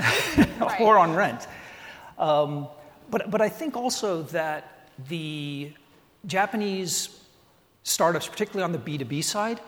or 0.81 0.99
on 0.99 1.17
rent. 1.17 1.49
Um, 2.17 2.69
but, 3.11 3.29
but 3.29 3.41
I 3.41 3.49
think 3.49 3.77
also 3.77 4.23
that 4.25 4.82
the 5.09 5.73
Japanese 6.27 7.21
startups, 7.83 8.29
particularly 8.29 8.65
on 8.65 8.73
the 8.73 8.79
B2B 8.79 9.25
side, 9.25 9.61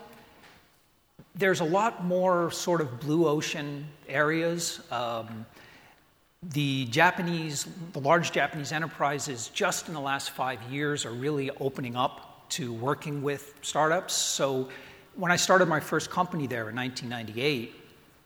there's 1.35 1.59
a 1.59 1.65
lot 1.65 2.05
more 2.05 2.51
sort 2.51 2.81
of 2.81 2.99
blue 2.99 3.27
ocean 3.27 3.85
areas. 4.07 4.79
Um, 4.91 5.45
the 6.41 6.85
Japanese, 6.85 7.67
the 7.93 7.99
large 7.99 8.31
Japanese 8.31 8.71
enterprises, 8.71 9.49
just 9.53 9.87
in 9.87 9.93
the 9.93 9.99
last 9.99 10.31
five 10.31 10.61
years, 10.63 11.05
are 11.05 11.11
really 11.11 11.49
opening 11.59 11.95
up 11.95 12.47
to 12.49 12.71
working 12.71 13.21
with 13.21 13.55
startups. 13.61 14.13
So 14.13 14.69
when 15.15 15.31
I 15.31 15.35
started 15.35 15.67
my 15.67 15.79
first 15.79 16.09
company 16.09 16.47
there 16.47 16.69
in 16.69 16.75
1998, 16.75 17.75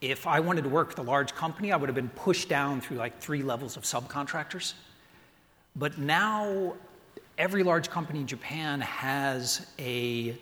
if 0.01 0.27
I 0.27 0.39
wanted 0.39 0.63
to 0.63 0.69
work 0.69 0.89
with 0.89 0.99
a 0.99 1.03
large 1.03 1.33
company, 1.33 1.71
I 1.71 1.77
would 1.77 1.89
have 1.89 1.95
been 1.95 2.09
pushed 2.09 2.49
down 2.49 2.81
through 2.81 2.97
like 2.97 3.19
three 3.19 3.43
levels 3.43 3.77
of 3.77 3.83
subcontractors. 3.83 4.73
But 5.75 5.97
now, 5.97 6.75
every 7.39 7.63
large 7.63 7.89
company 7.89 8.19
in 8.19 8.27
Japan 8.27 8.81
has 8.81 9.65
a, 9.79 10.38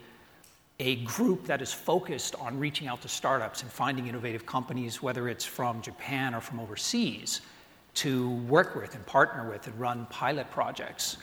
a 0.80 0.96
group 0.98 1.46
that 1.46 1.62
is 1.62 1.72
focused 1.72 2.34
on 2.36 2.60
reaching 2.60 2.88
out 2.88 3.02
to 3.04 3.08
startups 3.08 3.62
and 3.62 3.72
finding 3.72 4.08
innovative 4.08 4.48
companies, 4.48 5.02
whether 5.02 5.30
it's 5.30 5.46
from 5.46 5.80
Japan 5.84 6.34
or 6.34 6.42
from 6.42 6.60
overseas, 6.60 7.42
to 7.94 8.32
work 8.48 8.76
with 8.76 8.96
and 8.96 9.06
partner 9.06 9.48
with 9.50 9.68
and 9.68 9.80
run 9.80 10.08
pilot 10.10 10.50
projects. 10.50 11.18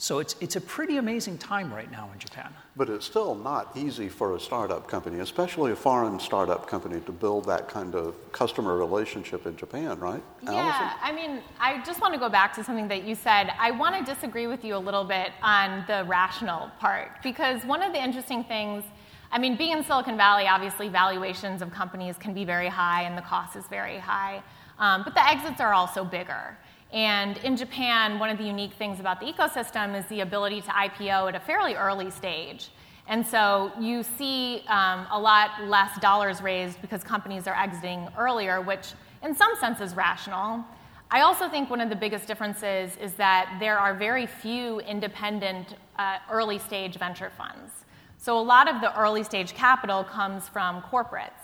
So 0.00 0.20
it's, 0.20 0.36
it's 0.40 0.54
a 0.54 0.60
pretty 0.60 0.98
amazing 0.98 1.38
time 1.38 1.74
right 1.74 1.90
now 1.90 2.08
in 2.12 2.20
Japan. 2.20 2.54
But 2.76 2.88
it's 2.88 3.04
still 3.04 3.34
not 3.34 3.76
easy 3.76 4.08
for 4.08 4.36
a 4.36 4.40
startup 4.40 4.86
company, 4.86 5.18
especially 5.18 5.72
a 5.72 5.76
foreign 5.76 6.20
startup 6.20 6.68
company, 6.68 7.00
to 7.00 7.10
build 7.10 7.46
that 7.46 7.68
kind 7.68 7.96
of 7.96 8.14
customer 8.30 8.76
relationship 8.76 9.44
in 9.44 9.56
Japan, 9.56 9.98
right? 9.98 10.22
Yeah, 10.44 10.52
Allison? 10.52 10.98
I 11.02 11.12
mean, 11.12 11.42
I 11.58 11.82
just 11.84 12.00
want 12.00 12.14
to 12.14 12.20
go 12.20 12.28
back 12.28 12.54
to 12.54 12.62
something 12.62 12.86
that 12.86 13.02
you 13.02 13.16
said. 13.16 13.52
I 13.58 13.72
want 13.72 13.96
to 13.96 14.14
disagree 14.14 14.46
with 14.46 14.64
you 14.64 14.76
a 14.76 14.78
little 14.78 15.02
bit 15.02 15.32
on 15.42 15.82
the 15.88 16.04
rational 16.06 16.70
part, 16.78 17.20
because 17.24 17.64
one 17.64 17.82
of 17.82 17.92
the 17.92 18.00
interesting 18.00 18.44
things, 18.44 18.84
I 19.32 19.40
mean, 19.40 19.56
being 19.56 19.72
in 19.72 19.82
Silicon 19.82 20.16
Valley, 20.16 20.46
obviously 20.46 20.88
valuations 20.88 21.60
of 21.60 21.72
companies 21.72 22.16
can 22.16 22.32
be 22.32 22.44
very 22.44 22.68
high 22.68 23.02
and 23.02 23.18
the 23.18 23.22
cost 23.22 23.56
is 23.56 23.66
very 23.66 23.98
high, 23.98 24.44
um, 24.78 25.02
but 25.02 25.14
the 25.14 25.28
exits 25.28 25.60
are 25.60 25.74
also 25.74 26.04
bigger. 26.04 26.56
And 26.92 27.36
in 27.38 27.56
Japan, 27.56 28.18
one 28.18 28.30
of 28.30 28.38
the 28.38 28.44
unique 28.44 28.72
things 28.72 28.98
about 29.00 29.20
the 29.20 29.26
ecosystem 29.26 29.98
is 29.98 30.06
the 30.06 30.20
ability 30.20 30.62
to 30.62 30.70
IPO 30.70 31.28
at 31.28 31.34
a 31.34 31.40
fairly 31.40 31.74
early 31.74 32.10
stage. 32.10 32.70
And 33.06 33.26
so 33.26 33.72
you 33.80 34.02
see 34.02 34.62
um, 34.68 35.06
a 35.10 35.18
lot 35.18 35.64
less 35.64 35.98
dollars 35.98 36.42
raised 36.42 36.80
because 36.80 37.02
companies 37.02 37.46
are 37.46 37.54
exiting 37.54 38.06
earlier, 38.18 38.60
which 38.60 38.92
in 39.22 39.34
some 39.34 39.54
sense 39.56 39.80
is 39.80 39.94
rational. 39.96 40.64
I 41.10 41.22
also 41.22 41.48
think 41.48 41.70
one 41.70 41.80
of 41.80 41.88
the 41.88 41.96
biggest 41.96 42.26
differences 42.26 42.96
is 42.98 43.14
that 43.14 43.56
there 43.60 43.78
are 43.78 43.94
very 43.94 44.26
few 44.26 44.80
independent 44.80 45.76
uh, 45.98 46.18
early 46.30 46.58
stage 46.58 46.96
venture 46.98 47.32
funds. 47.36 47.72
So 48.18 48.38
a 48.38 48.42
lot 48.42 48.68
of 48.68 48.82
the 48.82 48.98
early 48.98 49.24
stage 49.24 49.54
capital 49.54 50.04
comes 50.04 50.48
from 50.48 50.82
corporates. 50.82 51.37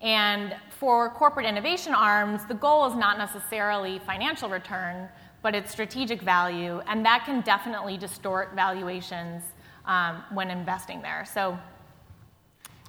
And 0.00 0.54
for 0.68 1.10
corporate 1.10 1.46
innovation 1.46 1.94
arms, 1.94 2.44
the 2.46 2.54
goal 2.54 2.86
is 2.86 2.94
not 2.94 3.18
necessarily 3.18 3.98
financial 4.00 4.48
return, 4.48 5.08
but 5.42 5.54
it's 5.54 5.70
strategic 5.70 6.20
value, 6.22 6.80
and 6.86 7.04
that 7.06 7.24
can 7.24 7.40
definitely 7.40 7.96
distort 7.96 8.54
valuations 8.54 9.42
um, 9.86 10.22
when 10.32 10.50
investing 10.50 11.00
there. 11.00 11.24
So 11.24 11.58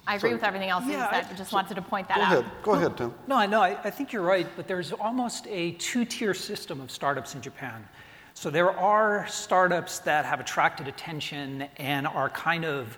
I 0.07 0.15
agree 0.15 0.31
so, 0.31 0.35
with 0.35 0.43
everything 0.43 0.69
else 0.69 0.85
yeah, 0.87 0.91
you 0.91 1.11
said, 1.11 1.25
I, 1.25 1.27
but 1.27 1.37
just 1.37 1.51
so 1.51 1.57
wanted 1.57 1.75
to 1.75 1.81
point 1.81 2.07
that 2.07 2.17
go 2.17 2.23
out. 2.23 2.31
Ahead. 2.39 2.51
Go 2.63 2.71
no, 2.73 2.77
ahead, 2.79 2.97
Tim. 2.97 3.13
No, 3.27 3.35
I 3.35 3.45
know. 3.45 3.61
I, 3.61 3.77
I 3.83 3.89
think 3.89 4.11
you're 4.11 4.23
right, 4.23 4.47
but 4.55 4.67
there's 4.67 4.91
almost 4.91 5.47
a 5.47 5.71
two 5.73 6.05
tier 6.05 6.33
system 6.33 6.81
of 6.81 6.89
startups 6.91 7.35
in 7.35 7.41
Japan. 7.41 7.87
So 8.33 8.49
there 8.49 8.71
are 8.71 9.27
startups 9.27 9.99
that 9.99 10.25
have 10.25 10.39
attracted 10.39 10.87
attention 10.87 11.67
and 11.77 12.07
are 12.07 12.29
kind 12.29 12.65
of 12.65 12.97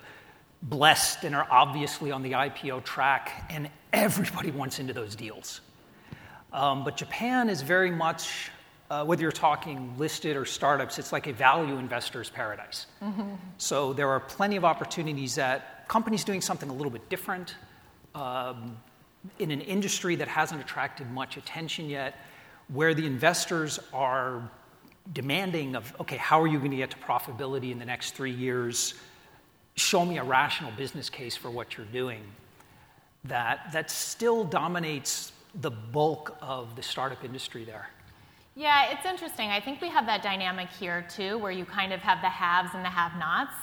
blessed 0.62 1.24
and 1.24 1.34
are 1.34 1.46
obviously 1.50 2.10
on 2.10 2.22
the 2.22 2.32
IPO 2.32 2.84
track, 2.84 3.46
and 3.50 3.70
everybody 3.92 4.50
wants 4.60 4.78
into 4.78 4.92
those 4.92 5.14
deals. 5.14 5.60
Um, 6.52 6.84
but 6.84 6.96
Japan 6.96 7.48
is 7.48 7.62
very 7.62 7.90
much, 7.90 8.50
uh, 8.90 9.04
whether 9.04 9.22
you're 9.22 9.32
talking 9.32 9.94
listed 9.98 10.36
or 10.36 10.44
startups, 10.44 10.98
it's 10.98 11.12
like 11.12 11.26
a 11.26 11.32
value 11.32 11.76
investor's 11.76 12.28
paradise. 12.28 12.86
Mm-hmm. 13.02 13.34
So 13.58 13.92
there 13.92 14.08
are 14.08 14.20
plenty 14.20 14.56
of 14.56 14.64
opportunities 14.64 15.36
that 15.36 15.88
companies 15.88 16.24
doing 16.24 16.40
something 16.40 16.68
a 16.68 16.72
little 16.72 16.90
bit 16.90 17.08
different 17.08 17.54
um, 18.14 18.76
in 19.38 19.50
an 19.50 19.60
industry 19.60 20.16
that 20.16 20.28
hasn't 20.28 20.60
attracted 20.60 21.10
much 21.10 21.36
attention 21.36 21.88
yet, 21.88 22.16
where 22.68 22.94
the 22.94 23.06
investors 23.06 23.78
are 23.92 24.50
demanding 25.12 25.76
of, 25.76 25.94
okay, 26.00 26.16
how 26.16 26.40
are 26.40 26.46
you 26.46 26.58
going 26.58 26.70
to 26.70 26.76
get 26.76 26.90
to 26.90 26.96
profitability 26.98 27.70
in 27.72 27.78
the 27.78 27.84
next 27.84 28.14
three 28.14 28.30
years? 28.30 28.94
Show 29.80 30.04
me 30.04 30.18
a 30.18 30.24
rational 30.24 30.70
business 30.72 31.10
case 31.10 31.36
for 31.36 31.50
what 31.50 31.76
you're 31.76 31.86
doing 31.86 32.22
that 33.24 33.72
that 33.72 33.90
still 33.90 34.44
dominates 34.44 35.32
the 35.60 35.70
bulk 35.70 36.36
of 36.40 36.76
the 36.76 36.82
startup 36.82 37.24
industry 37.24 37.64
there. 37.64 37.88
Yeah 38.54 38.92
it's 38.92 39.06
interesting. 39.06 39.50
I 39.50 39.60
think 39.60 39.80
we 39.80 39.88
have 39.88 40.06
that 40.06 40.22
dynamic 40.22 40.68
here 40.68 41.06
too 41.08 41.38
where 41.38 41.52
you 41.52 41.64
kind 41.64 41.92
of 41.92 42.00
have 42.00 42.20
the 42.20 42.28
haves 42.28 42.70
and 42.74 42.84
the 42.84 42.90
have 42.90 43.18
nots 43.18 43.54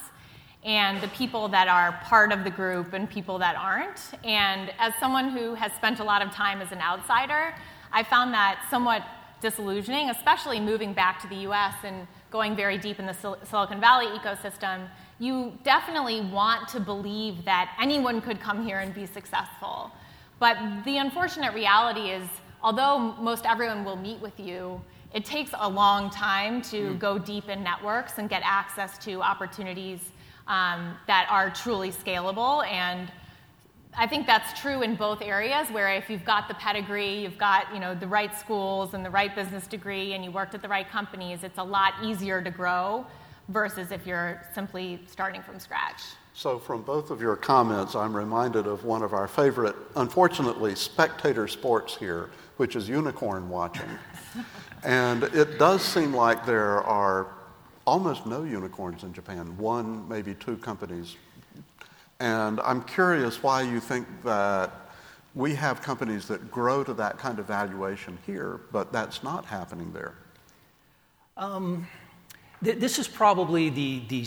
and 0.63 1.01
the 1.01 1.07
people 1.09 1.47
that 1.49 1.67
are 1.67 1.93
part 2.03 2.31
of 2.31 2.43
the 2.43 2.49
group 2.49 2.93
and 2.93 3.09
people 3.09 3.37
that 3.39 3.55
aren't. 3.55 4.01
And 4.23 4.71
as 4.79 4.93
someone 4.99 5.29
who 5.29 5.53
has 5.53 5.71
spent 5.73 5.99
a 5.99 6.03
lot 6.03 6.21
of 6.21 6.31
time 6.31 6.61
as 6.61 6.71
an 6.71 6.81
outsider 6.81 7.53
i 7.91 8.03
found 8.03 8.33
that 8.33 8.65
somewhat 8.69 9.03
disillusioning 9.41 10.09
especially 10.09 10.59
moving 10.59 10.93
back 10.93 11.21
to 11.21 11.27
the 11.27 11.35
us 11.35 11.75
and 11.83 12.07
going 12.31 12.55
very 12.55 12.77
deep 12.77 12.99
in 12.99 13.05
the 13.05 13.13
Sil- 13.13 13.39
silicon 13.43 13.79
valley 13.79 14.07
ecosystem 14.17 14.87
you 15.19 15.57
definitely 15.63 16.21
want 16.21 16.67
to 16.69 16.79
believe 16.79 17.43
that 17.45 17.75
anyone 17.81 18.21
could 18.21 18.39
come 18.39 18.63
here 18.65 18.79
and 18.79 18.93
be 18.93 19.05
successful. 19.05 19.91
But 20.39 20.57
the 20.85 20.97
unfortunate 20.97 21.53
reality 21.53 22.11
is, 22.11 22.27
although 22.61 23.15
most 23.19 23.45
everyone 23.45 23.83
will 23.83 23.95
meet 23.95 24.19
with 24.19 24.39
you, 24.39 24.79
it 25.13 25.25
takes 25.25 25.51
a 25.57 25.67
long 25.67 26.09
time 26.11 26.61
to 26.63 26.77
mm. 26.77 26.99
go 26.99 27.17
deep 27.17 27.49
in 27.49 27.63
networks 27.63 28.19
and 28.19 28.29
get 28.29 28.41
access 28.45 28.97
to 28.99 29.21
opportunities 29.21 29.99
um, 30.47 30.95
that 31.07 31.27
are 31.29 31.49
truly 31.49 31.91
scalable. 31.91 32.65
And 32.67 33.11
I 33.97 34.05
think 34.05 34.27
that's 34.27 34.59
true 34.59 34.83
in 34.83 34.95
both 34.95 35.23
areas, 35.23 35.69
where 35.69 35.89
if 35.89 36.09
you've 36.09 36.25
got 36.25 36.47
the 36.47 36.53
pedigree, 36.53 37.21
you've 37.21 37.39
got 37.39 37.73
you 37.73 37.79
know, 37.79 37.95
the 37.95 38.05
right 38.05 38.37
schools 38.37 38.93
and 38.93 39.03
the 39.03 39.09
right 39.09 39.33
business 39.35 39.65
degree, 39.65 40.13
and 40.13 40.23
you 40.23 40.29
worked 40.29 40.53
at 40.53 40.61
the 40.61 40.67
right 40.67 40.87
companies, 40.87 41.43
it's 41.43 41.57
a 41.57 41.63
lot 41.63 41.93
easier 42.03 42.39
to 42.39 42.51
grow 42.51 43.07
versus 43.49 43.91
if 43.91 44.05
you're 44.05 44.41
simply 44.53 44.99
starting 45.07 45.41
from 45.41 45.59
scratch. 45.59 46.01
So, 46.33 46.59
from 46.59 46.83
both 46.83 47.09
of 47.09 47.19
your 47.19 47.35
comments, 47.35 47.95
I'm 47.95 48.15
reminded 48.15 48.67
of 48.67 48.83
one 48.83 49.01
of 49.01 49.13
our 49.13 49.27
favorite, 49.27 49.75
unfortunately, 49.95 50.75
spectator 50.75 51.47
sports 51.47 51.95
here, 51.95 52.29
which 52.57 52.75
is 52.75 52.87
unicorn 52.87 53.49
watching. 53.49 53.89
and 54.83 55.23
it 55.23 55.57
does 55.57 55.81
seem 55.81 56.13
like 56.13 56.45
there 56.45 56.83
are 56.83 57.27
almost 57.87 58.27
no 58.27 58.43
unicorns 58.43 59.03
in 59.03 59.13
Japan, 59.13 59.57
one, 59.57 60.07
maybe 60.07 60.35
two 60.35 60.57
companies. 60.57 61.15
And 62.19 62.59
I'm 62.59 62.83
curious 62.83 63.41
why 63.41 63.61
you 63.61 63.79
think 63.79 64.07
that 64.23 64.71
we 65.33 65.55
have 65.55 65.81
companies 65.81 66.27
that 66.27 66.51
grow 66.51 66.83
to 66.83 66.93
that 66.95 67.17
kind 67.17 67.39
of 67.39 67.45
valuation 67.45 68.17
here, 68.25 68.61
but 68.71 68.91
that's 68.91 69.23
not 69.23 69.45
happening 69.45 69.91
there. 69.93 70.15
Um, 71.37 71.87
th- 72.63 72.77
this 72.77 72.99
is 72.99 73.07
probably 73.07 73.69
the, 73.69 74.01
the 74.07 74.25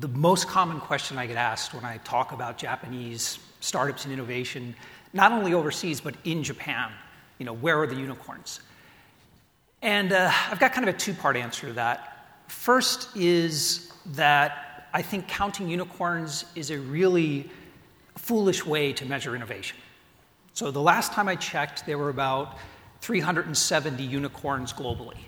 the 0.00 0.08
most 0.08 0.46
common 0.46 0.78
question 0.78 1.16
I 1.16 1.26
get 1.26 1.36
asked 1.36 1.72
when 1.72 1.84
I 1.84 1.96
talk 1.98 2.32
about 2.32 2.58
Japanese 2.58 3.38
startups 3.60 4.04
and 4.04 4.12
innovation, 4.12 4.74
not 5.12 5.32
only 5.32 5.54
overseas, 5.54 6.00
but 6.00 6.14
in 6.24 6.42
Japan. 6.42 6.92
You 7.38 7.46
know, 7.46 7.54
where 7.54 7.80
are 7.80 7.86
the 7.86 7.96
unicorns? 7.96 8.60
And 9.82 10.12
uh, 10.12 10.30
I've 10.50 10.58
got 10.58 10.72
kind 10.72 10.88
of 10.88 10.94
a 10.94 10.98
two 10.98 11.14
part 11.14 11.36
answer 11.36 11.68
to 11.68 11.72
that. 11.74 12.26
First 12.48 13.16
is 13.16 13.92
that 14.14 14.88
I 14.92 15.02
think 15.02 15.28
counting 15.28 15.68
unicorns 15.68 16.44
is 16.54 16.70
a 16.70 16.78
really 16.78 17.50
foolish 18.16 18.64
way 18.64 18.92
to 18.94 19.04
measure 19.06 19.34
innovation. 19.34 19.78
So 20.54 20.70
the 20.70 20.80
last 20.80 21.12
time 21.12 21.28
I 21.28 21.36
checked, 21.36 21.84
there 21.86 21.98
were 21.98 22.08
about 22.08 22.56
370 23.00 24.02
unicorns 24.02 24.72
globally. 24.72 25.18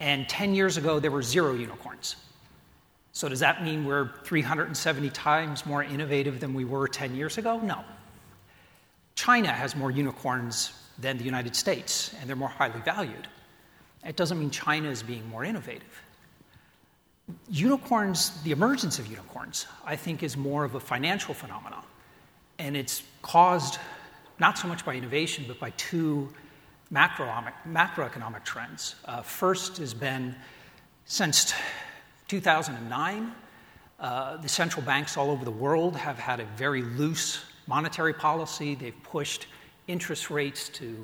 And 0.00 0.28
10 0.28 0.54
years 0.54 0.76
ago, 0.76 1.00
there 1.00 1.10
were 1.10 1.22
zero 1.22 1.54
unicorns. 1.54 2.16
So, 3.12 3.28
does 3.30 3.40
that 3.40 3.64
mean 3.64 3.86
we're 3.86 4.10
370 4.24 5.08
times 5.10 5.64
more 5.64 5.82
innovative 5.82 6.38
than 6.38 6.52
we 6.52 6.66
were 6.66 6.86
10 6.86 7.14
years 7.14 7.38
ago? 7.38 7.58
No. 7.58 7.82
China 9.14 9.48
has 9.48 9.74
more 9.74 9.90
unicorns 9.90 10.72
than 10.98 11.16
the 11.16 11.24
United 11.24 11.56
States, 11.56 12.14
and 12.20 12.28
they're 12.28 12.36
more 12.36 12.48
highly 12.48 12.80
valued. 12.80 13.26
It 14.04 14.16
doesn't 14.16 14.38
mean 14.38 14.50
China 14.50 14.90
is 14.90 15.02
being 15.02 15.26
more 15.28 15.44
innovative. 15.44 16.02
Unicorns, 17.48 18.30
the 18.42 18.52
emergence 18.52 18.98
of 18.98 19.06
unicorns, 19.06 19.66
I 19.84 19.96
think 19.96 20.22
is 20.22 20.36
more 20.36 20.64
of 20.64 20.74
a 20.74 20.80
financial 20.80 21.34
phenomenon. 21.34 21.82
And 22.58 22.76
it's 22.76 23.02
caused 23.22 23.78
not 24.38 24.58
so 24.58 24.68
much 24.68 24.84
by 24.84 24.94
innovation, 24.94 25.44
but 25.48 25.58
by 25.58 25.70
two 25.70 26.28
macroeconomic, 26.92 27.52
macroeconomic 27.68 28.44
trends. 28.44 28.96
Uh, 29.04 29.22
first 29.22 29.78
has 29.78 29.92
been 29.92 30.34
since 31.04 31.54
2009, 32.28 33.32
uh, 33.98 34.36
the 34.36 34.48
central 34.48 34.84
banks 34.84 35.16
all 35.16 35.30
over 35.30 35.44
the 35.44 35.50
world 35.50 35.96
have 35.96 36.18
had 36.18 36.40
a 36.40 36.44
very 36.56 36.82
loose 36.82 37.44
monetary 37.66 38.12
policy. 38.12 38.74
They've 38.74 39.02
pushed 39.02 39.46
interest 39.88 40.30
rates 40.30 40.68
to 40.70 40.96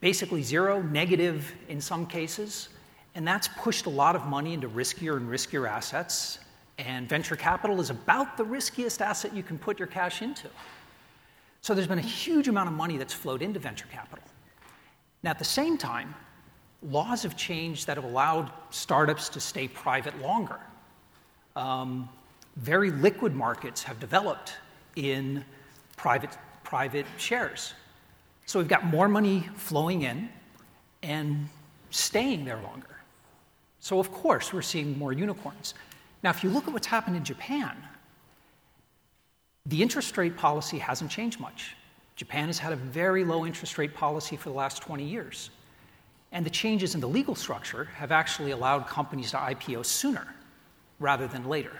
basically 0.00 0.42
zero, 0.42 0.82
negative 0.82 1.52
in 1.68 1.80
some 1.80 2.06
cases. 2.06 2.68
And 3.14 3.26
that's 3.26 3.48
pushed 3.48 3.86
a 3.86 3.90
lot 3.90 4.14
of 4.14 4.26
money 4.26 4.54
into 4.54 4.68
riskier 4.68 5.16
and 5.16 5.28
riskier 5.28 5.68
assets. 5.68 6.38
And 6.78 7.08
venture 7.08 7.34
capital 7.34 7.80
is 7.80 7.90
about 7.90 8.36
the 8.36 8.44
riskiest 8.44 9.02
asset 9.02 9.34
you 9.34 9.42
can 9.42 9.58
put 9.58 9.78
your 9.78 9.88
cash 9.88 10.22
into. 10.22 10.48
So 11.60 11.74
there's 11.74 11.88
been 11.88 11.98
a 11.98 12.02
huge 12.02 12.46
amount 12.46 12.68
of 12.68 12.74
money 12.74 12.98
that's 12.98 13.14
flowed 13.14 13.42
into 13.42 13.58
venture 13.58 13.88
capital. 13.90 14.24
Now, 15.22 15.30
at 15.30 15.38
the 15.38 15.44
same 15.44 15.76
time, 15.76 16.14
laws 16.82 17.22
have 17.22 17.36
changed 17.36 17.86
that 17.86 17.96
have 17.96 18.04
allowed 18.04 18.52
startups 18.70 19.28
to 19.30 19.40
stay 19.40 19.68
private 19.68 20.20
longer. 20.20 20.60
Um, 21.56 22.08
very 22.56 22.90
liquid 22.90 23.34
markets 23.34 23.82
have 23.82 23.98
developed 23.98 24.54
in 24.96 25.44
private, 25.96 26.36
private 26.62 27.06
shares. 27.16 27.74
So 28.46 28.58
we've 28.58 28.68
got 28.68 28.84
more 28.84 29.08
money 29.08 29.48
flowing 29.56 30.02
in 30.02 30.28
and 31.02 31.48
staying 31.90 32.44
there 32.44 32.60
longer. 32.62 32.86
So, 33.80 33.98
of 34.00 34.10
course, 34.10 34.52
we're 34.52 34.62
seeing 34.62 34.98
more 34.98 35.12
unicorns. 35.12 35.74
Now, 36.22 36.30
if 36.30 36.42
you 36.42 36.50
look 36.50 36.66
at 36.66 36.72
what's 36.72 36.86
happened 36.86 37.16
in 37.16 37.24
Japan, 37.24 37.76
the 39.66 39.82
interest 39.82 40.16
rate 40.16 40.36
policy 40.36 40.78
hasn't 40.78 41.10
changed 41.10 41.38
much. 41.38 41.76
Japan 42.18 42.48
has 42.48 42.58
had 42.58 42.72
a 42.72 42.76
very 42.76 43.24
low 43.24 43.46
interest 43.46 43.78
rate 43.78 43.94
policy 43.94 44.34
for 44.34 44.48
the 44.48 44.54
last 44.56 44.82
20 44.82 45.04
years. 45.04 45.50
And 46.32 46.44
the 46.44 46.50
changes 46.50 46.96
in 46.96 47.00
the 47.00 47.08
legal 47.08 47.36
structure 47.36 47.84
have 47.84 48.10
actually 48.10 48.50
allowed 48.50 48.88
companies 48.88 49.30
to 49.30 49.36
IPO 49.36 49.86
sooner 49.86 50.26
rather 50.98 51.28
than 51.28 51.48
later. 51.48 51.70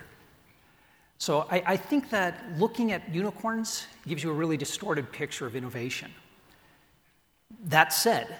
So 1.18 1.48
I, 1.50 1.62
I, 1.66 1.76
think 1.76 2.10
that 2.10 2.44
looking 2.56 2.92
at 2.92 3.12
unicorns 3.12 3.88
gives 4.06 4.22
you 4.22 4.30
a 4.30 4.32
really 4.32 4.56
distorted 4.56 5.10
picture 5.10 5.44
of 5.44 5.56
innovation. 5.56 6.12
That 7.64 7.92
said, 7.92 8.36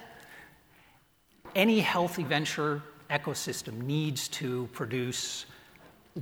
any 1.53 1.81
healthy 1.81 2.23
venture 2.23 2.81
ecosystem 3.09 3.81
needs 3.81 4.29
to 4.29 4.69
produce 4.71 5.47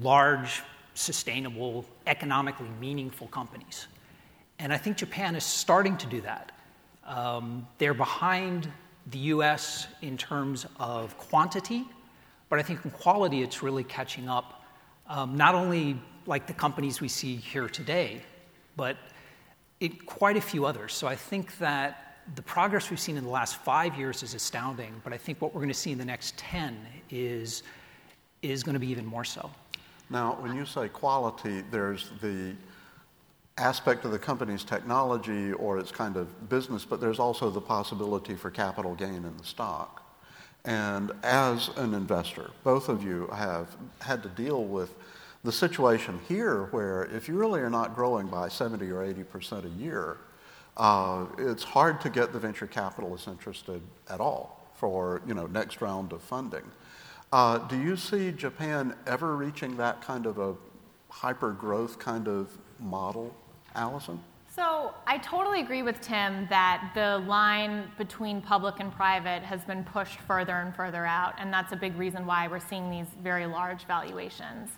large, 0.02 0.64
sustainable, 0.96 1.86
economically 2.08 2.70
meaningful 2.82 3.28
companies. 3.28 3.86
And 4.60 4.74
I 4.74 4.78
think 4.78 4.98
Japan 4.98 5.36
is 5.36 5.44
starting 5.44 5.98
to 5.98 6.08
do 6.08 6.22
that. 6.22 6.52
Um, 7.06 7.68
they're 7.78 7.94
behind 7.94 8.70
the 9.12 9.20
US 9.20 9.88
in 10.02 10.18
terms 10.18 10.66
of 10.80 11.18
quantity, 11.18 11.86
but 12.50 12.60
I 12.60 12.64
think 12.64 12.84
in 12.84 12.92
quality 12.92 13.42
it's 13.42 13.64
really 13.64 13.84
catching 13.84 14.28
up. 14.28 14.66
Um, 15.08 15.38
not 15.38 15.56
only 15.56 15.98
like 16.26 16.48
the 16.48 16.54
companies 16.54 17.00
we 17.00 17.08
see 17.08 17.36
here 17.36 17.70
today, 17.70 18.22
but 18.76 18.98
it, 19.80 20.06
quite 20.06 20.36
a 20.36 20.42
few 20.42 20.66
others. 20.66 20.94
So 20.94 21.08
I 21.08 21.16
think 21.16 21.58
that 21.60 22.18
the 22.36 22.42
progress 22.42 22.90
we've 22.90 23.00
seen 23.00 23.16
in 23.16 23.24
the 23.24 23.30
last 23.30 23.56
five 23.58 23.98
years 23.98 24.22
is 24.24 24.34
astounding, 24.34 25.00
but 25.04 25.14
I 25.14 25.18
think 25.18 25.42
what 25.42 25.54
we're 25.54 25.62
going 25.62 25.70
to 25.70 25.74
see 25.74 25.92
in 25.92 25.98
the 25.98 26.06
next 26.06 26.38
10 26.38 26.78
is, 27.10 27.64
is 28.42 28.64
going 28.64 28.74
to 28.74 28.80
be 28.80 28.90
even 28.90 29.06
more 29.06 29.24
so. 29.24 29.50
Now, 30.10 30.38
when 30.42 30.56
you 30.56 30.66
say 30.66 30.90
quality, 30.90 31.64
there's 31.72 32.12
the 32.22 32.54
aspect 33.58 34.06
of 34.06 34.12
the 34.12 34.20
company's 34.20 34.64
technology 34.64 35.52
or 35.54 35.80
its 35.80 35.92
kind 35.92 36.16
of 36.16 36.50
business, 36.50 36.86
but 36.86 37.02
there's 37.02 37.20
also 37.20 37.50
the 37.50 37.62
possibility 37.62 38.36
for 38.36 38.52
capital 38.52 38.96
gain 38.96 39.26
in 39.26 39.36
the 39.38 39.44
stock. 39.44 40.04
And 40.66 41.12
as 41.24 41.70
an 41.78 41.94
investor, 41.94 42.52
both 42.64 42.90
of 42.90 43.04
you 43.04 43.28
have 43.28 43.76
had 44.02 44.22
to 44.24 44.30
deal 44.30 44.66
with 44.66 44.94
the 45.44 45.52
situation 45.52 46.20
here 46.28 46.66
where 46.72 47.04
if 47.06 47.28
you 47.28 47.36
really 47.36 47.62
are 47.62 47.70
not 47.70 47.96
growing 47.96 48.28
by 48.28 48.50
70 48.50 48.90
or 48.92 49.04
80 49.04 49.24
percent 49.24 49.66
a 49.66 49.70
year, 49.70 50.18
uh, 50.76 51.26
it's 51.38 51.64
hard 51.64 52.02
to 52.02 52.10
get 52.10 52.34
the 52.34 52.40
venture 52.40 52.68
capitalists 52.68 53.28
interested 53.28 53.82
at 54.10 54.20
all 54.20 54.68
for 54.76 55.22
you 55.26 55.34
know 55.34 55.48
next 55.48 55.82
round 55.82 56.12
of 56.12 56.22
funding. 56.22 56.64
Uh, 57.32 57.58
do 57.60 57.80
you 57.80 57.96
see 57.96 58.32
Japan 58.32 58.94
ever 59.06 59.36
reaching 59.36 59.78
that 59.78 60.02
kind 60.02 60.26
of 60.26 60.38
a 60.38 60.56
hyper 61.10 61.52
growth 61.52 61.98
kind 61.98 62.28
of 62.28 62.58
model 62.80 63.34
Allison? 63.78 64.20
So 64.54 64.92
I 65.06 65.20
totally 65.20 65.62
agree 65.62 65.84
with 65.84 66.02
Tim 66.02 66.48
that 66.50 66.92
the 66.96 67.20
line 67.28 67.92
between 67.98 68.42
public 68.42 68.80
and 68.80 68.92
private 68.92 69.44
has 69.44 69.64
been 69.64 69.84
pushed 69.84 70.20
further 70.22 70.56
and 70.56 70.76
further 70.76 71.06
out, 71.06 71.36
and 71.38 71.54
that's 71.54 71.74
a 71.74 71.76
big 71.76 71.96
reason 71.96 72.26
why 72.26 72.48
we're 72.48 72.60
seeing 72.60 72.90
these 72.90 73.06
very 73.22 73.46
large 73.46 73.86
valuations. 73.86 74.72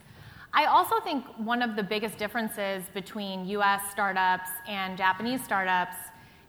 I 0.51 0.65
also 0.65 0.99
think 0.99 1.23
one 1.37 1.61
of 1.61 1.77
the 1.77 1.83
biggest 1.83 2.17
differences 2.17 2.83
between 2.93 3.45
US 3.45 3.89
startups 3.89 4.49
and 4.67 4.97
Japanese 4.97 5.41
startups 5.43 5.95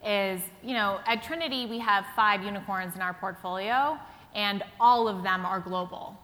is, 0.04 0.40
you 0.64 0.74
know, 0.74 0.98
at 1.06 1.22
Trinity 1.22 1.66
we 1.66 1.78
have 1.78 2.04
five 2.16 2.42
unicorns 2.42 2.96
in 2.96 3.00
our 3.00 3.14
portfolio, 3.14 3.96
and 4.34 4.64
all 4.80 5.06
of 5.06 5.22
them 5.22 5.46
are 5.46 5.60
global. 5.60 6.16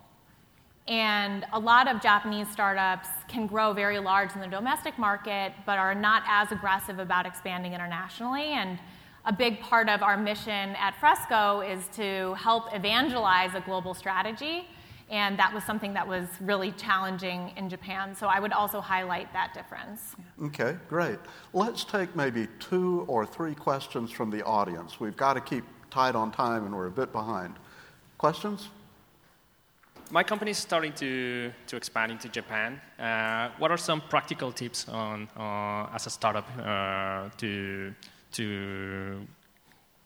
And 0.88 1.44
a 1.52 1.58
lot 1.58 1.88
of 1.88 2.00
Japanese 2.00 2.48
startups 2.48 3.08
can 3.26 3.46
grow 3.46 3.72
very 3.72 3.98
large 3.98 4.34
in 4.34 4.40
the 4.40 4.46
domestic 4.46 4.98
market, 4.98 5.52
but 5.64 5.78
are 5.78 5.94
not 5.94 6.22
as 6.28 6.52
aggressive 6.52 7.00
about 7.00 7.26
expanding 7.26 7.72
internationally. 7.72 8.52
And 8.52 8.78
a 9.24 9.32
big 9.32 9.60
part 9.60 9.88
of 9.88 10.02
our 10.02 10.16
mission 10.16 10.76
at 10.76 10.94
Fresco 11.00 11.60
is 11.60 11.88
to 11.96 12.34
help 12.34 12.72
evangelize 12.72 13.54
a 13.56 13.60
global 13.60 13.94
strategy. 13.94 14.68
And 15.10 15.36
that 15.38 15.52
was 15.52 15.64
something 15.64 15.92
that 15.94 16.06
was 16.06 16.26
really 16.40 16.72
challenging 16.72 17.52
in 17.56 17.68
Japan. 17.68 18.14
So 18.14 18.28
I 18.28 18.38
would 18.38 18.52
also 18.52 18.80
highlight 18.80 19.32
that 19.32 19.54
difference. 19.54 20.14
Okay, 20.42 20.76
great. 20.88 21.18
Let's 21.52 21.84
take 21.84 22.14
maybe 22.14 22.48
two 22.60 23.04
or 23.08 23.26
three 23.26 23.54
questions 23.54 24.12
from 24.12 24.30
the 24.30 24.44
audience. 24.44 25.00
We've 25.00 25.16
got 25.16 25.34
to 25.34 25.40
keep 25.40 25.64
tight 25.90 26.14
on 26.14 26.30
time 26.30 26.64
and 26.64 26.74
we're 26.74 26.86
a 26.86 26.90
bit 26.90 27.12
behind. 27.12 27.54
Questions? 28.18 28.68
My 30.10 30.22
company 30.22 30.50
is 30.50 30.58
starting 30.58 30.92
to, 30.94 31.52
to 31.66 31.76
expand 31.76 32.12
into 32.12 32.28
Japan. 32.28 32.80
Uh, 32.98 33.50
what 33.58 33.70
are 33.70 33.76
some 33.76 34.00
practical 34.00 34.52
tips 34.52 34.88
on, 34.88 35.28
uh, 35.36 35.94
as 35.94 36.06
a 36.06 36.10
startup 36.10 36.46
uh, 36.58 37.28
to, 37.38 37.92
to 38.32 39.26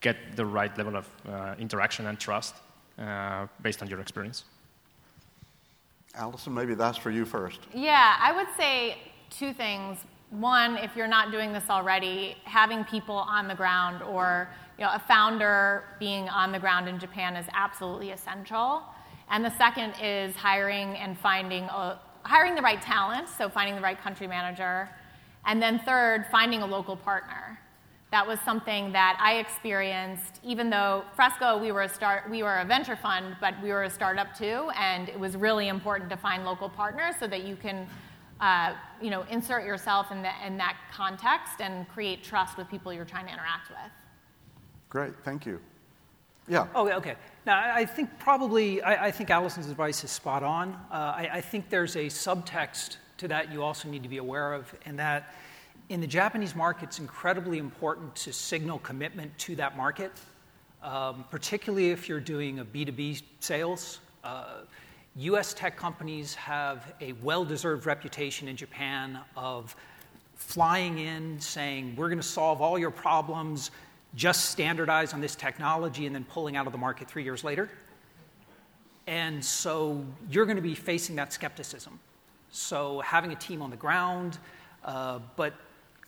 get 0.01 0.17
the 0.37 0.45
right 0.45 0.77
level 0.79 0.97
of 0.97 1.09
uh, 1.29 1.55
interaction 1.59 2.07
and 2.07 2.19
trust 2.19 2.55
uh, 2.99 3.47
based 3.63 3.83
on 3.83 3.89
your 3.89 4.01
experience? 4.01 4.45
Allison, 6.15 6.55
maybe 6.55 6.75
that's 6.75 6.99
for 6.99 7.11
you 7.11 7.25
first. 7.25 7.61
Yeah, 7.73 8.17
I 8.21 8.33
would 8.33 8.49
say 8.57 8.99
two 9.31 9.53
things. 9.53 9.99
One, 10.31 10.77
if 10.77 10.97
you're 10.97 11.09
not 11.09 11.31
doing 11.31 11.53
this 11.53 11.65
already, 11.71 12.37
having 12.45 12.85
people 12.85 13.17
on 13.17 13.49
the 13.49 13.55
ground 13.55 14.03
or 14.03 14.49
you 14.79 14.85
know, 14.85 14.93
a 14.95 14.99
founder 14.99 15.85
being 15.99 16.29
on 16.29 16.53
the 16.53 16.59
ground 16.59 16.89
in 16.89 16.99
Japan 16.99 17.37
is 17.37 17.47
absolutely 17.53 18.11
essential. 18.11 18.83
And 19.31 19.45
the 19.45 19.57
second 19.57 19.95
is 20.03 20.35
hiring 20.35 20.97
and 20.97 21.19
finding 21.19 21.65
a, 21.65 22.01
hiring 22.23 22.55
the 22.55 22.63
right 22.63 22.83
talent, 22.83 23.29
so 23.29 23.49
finding 23.49 23.77
the 23.77 23.81
right 23.81 24.01
country 24.01 24.27
manager. 24.27 24.89
And 25.47 25.63
then 25.63 25.79
third, 25.81 26.27
finding 26.31 26.63
a 26.63 26.67
local 26.67 26.97
partner. 26.97 27.59
That 28.11 28.27
was 28.27 28.41
something 28.41 28.93
that 28.93 29.19
I 29.23 29.37
experienced, 29.37 30.41
even 30.43 30.69
though 30.69 31.05
Fresco, 31.15 31.59
we 31.59 31.71
were 31.71 31.83
a, 31.83 31.89
start, 31.89 32.29
we 32.29 32.43
were 32.43 32.57
a 32.59 32.65
venture 32.65 32.97
fund, 32.97 33.37
but 33.41 33.55
we 33.63 33.71
were 33.71 33.85
a 33.85 33.91
startup 33.91 34.35
too, 34.37 34.69
and 34.77 35.09
it 35.09 35.19
was 35.19 35.37
really 35.37 35.69
important 35.69 36.11
to 36.11 36.17
find 36.17 36.45
local 36.45 36.69
partners 36.69 37.15
so 37.21 37.29
that 37.29 37.45
you 37.45 37.55
can 37.55 37.87
uh, 38.41 38.75
you 39.01 39.11
know, 39.11 39.23
insert 39.31 39.65
yourself 39.65 40.11
in, 40.11 40.23
the, 40.23 40.31
in 40.45 40.57
that 40.57 40.77
context 40.93 41.61
and 41.61 41.89
create 41.89 42.25
trust 42.25 42.57
with 42.57 42.69
people 42.69 42.93
you're 42.93 43.05
trying 43.05 43.27
to 43.27 43.33
interact 43.33 43.69
with. 43.69 43.93
Great, 44.89 45.13
thank 45.25 45.47
you. 45.47 45.61
Yeah. 46.49 46.67
Oh, 46.75 46.89
okay. 46.91 47.15
Now, 47.51 47.75
I 47.75 47.85
think 47.85 48.17
probably, 48.21 48.81
I, 48.81 49.07
I 49.07 49.11
think 49.11 49.29
Allison's 49.29 49.69
advice 49.69 50.05
is 50.05 50.13
spot 50.13 50.45
on. 50.45 50.73
Uh, 50.89 50.95
I, 50.95 51.31
I, 51.33 51.41
think 51.41 51.69
there's 51.69 51.97
a 51.97 52.05
subtext 52.05 52.99
to 53.19 53.27
that 53.27 53.53
you 53.53 53.65
also 53.65 53.89
need 53.89 54.05
to 54.05 54.09
be 54.09 54.19
aware 54.19 54.53
of, 54.53 54.73
and 54.87 54.97
that 55.01 55.35
in 55.89 56.01
the 56.01 56.07
Japanese 56.07 56.55
market, 56.55 56.85
it's 56.85 57.01
incredibly 57.01 57.59
important 57.59 58.15
to 58.15 58.33
signal 58.33 58.79
commitment 58.79 59.37
to 59.39 59.57
that 59.57 59.77
market, 59.77 60.13
um, 60.81 61.25
particularly 61.29 61.91
if 61.91 62.09
you're 62.09 62.21
doing 62.21 62.61
a 62.61 62.65
B2B 62.65 63.21
sales. 63.41 63.99
Uh, 64.23 64.59
US 65.17 65.53
tech 65.53 65.77
companies 65.77 66.37
have 66.37 66.95
a 67.01 67.15
well 67.15 67.45
deserved 67.45 67.85
reputation 67.85 68.47
in 68.47 68.55
Japan 68.55 69.19
of 69.37 69.75
flying 70.37 71.01
in, 71.01 71.41
saying, 71.41 71.97
We're 71.97 72.11
going 72.11 72.21
to 72.21 72.23
solve 72.23 72.63
all 72.63 72.79
your 72.79 72.93
problems, 72.93 73.73
just 74.15 74.47
standardize 74.47 75.13
on 75.13 75.21
this 75.21 75.35
technology, 75.35 76.07
and 76.07 76.15
then 76.15 76.25
pulling 76.25 76.57
out 76.57 76.67
of 76.67 76.73
the 76.73 76.79
market 76.79 77.09
three 77.09 77.23
years 77.23 77.45
later. 77.45 77.69
And 79.07 79.45
so 79.45 80.05
you're 80.31 80.47
going 80.47 80.57
to 80.57 80.63
be 80.63 80.75
facing 80.75 81.17
that 81.17 81.33
skepticism. 81.33 81.99
So 82.51 83.01
having 83.01 83.33
a 83.33 83.37
team 83.37 83.63
on 83.63 83.71
the 83.71 83.77
ground, 83.77 84.39
uh, 84.85 85.21
but 85.37 85.55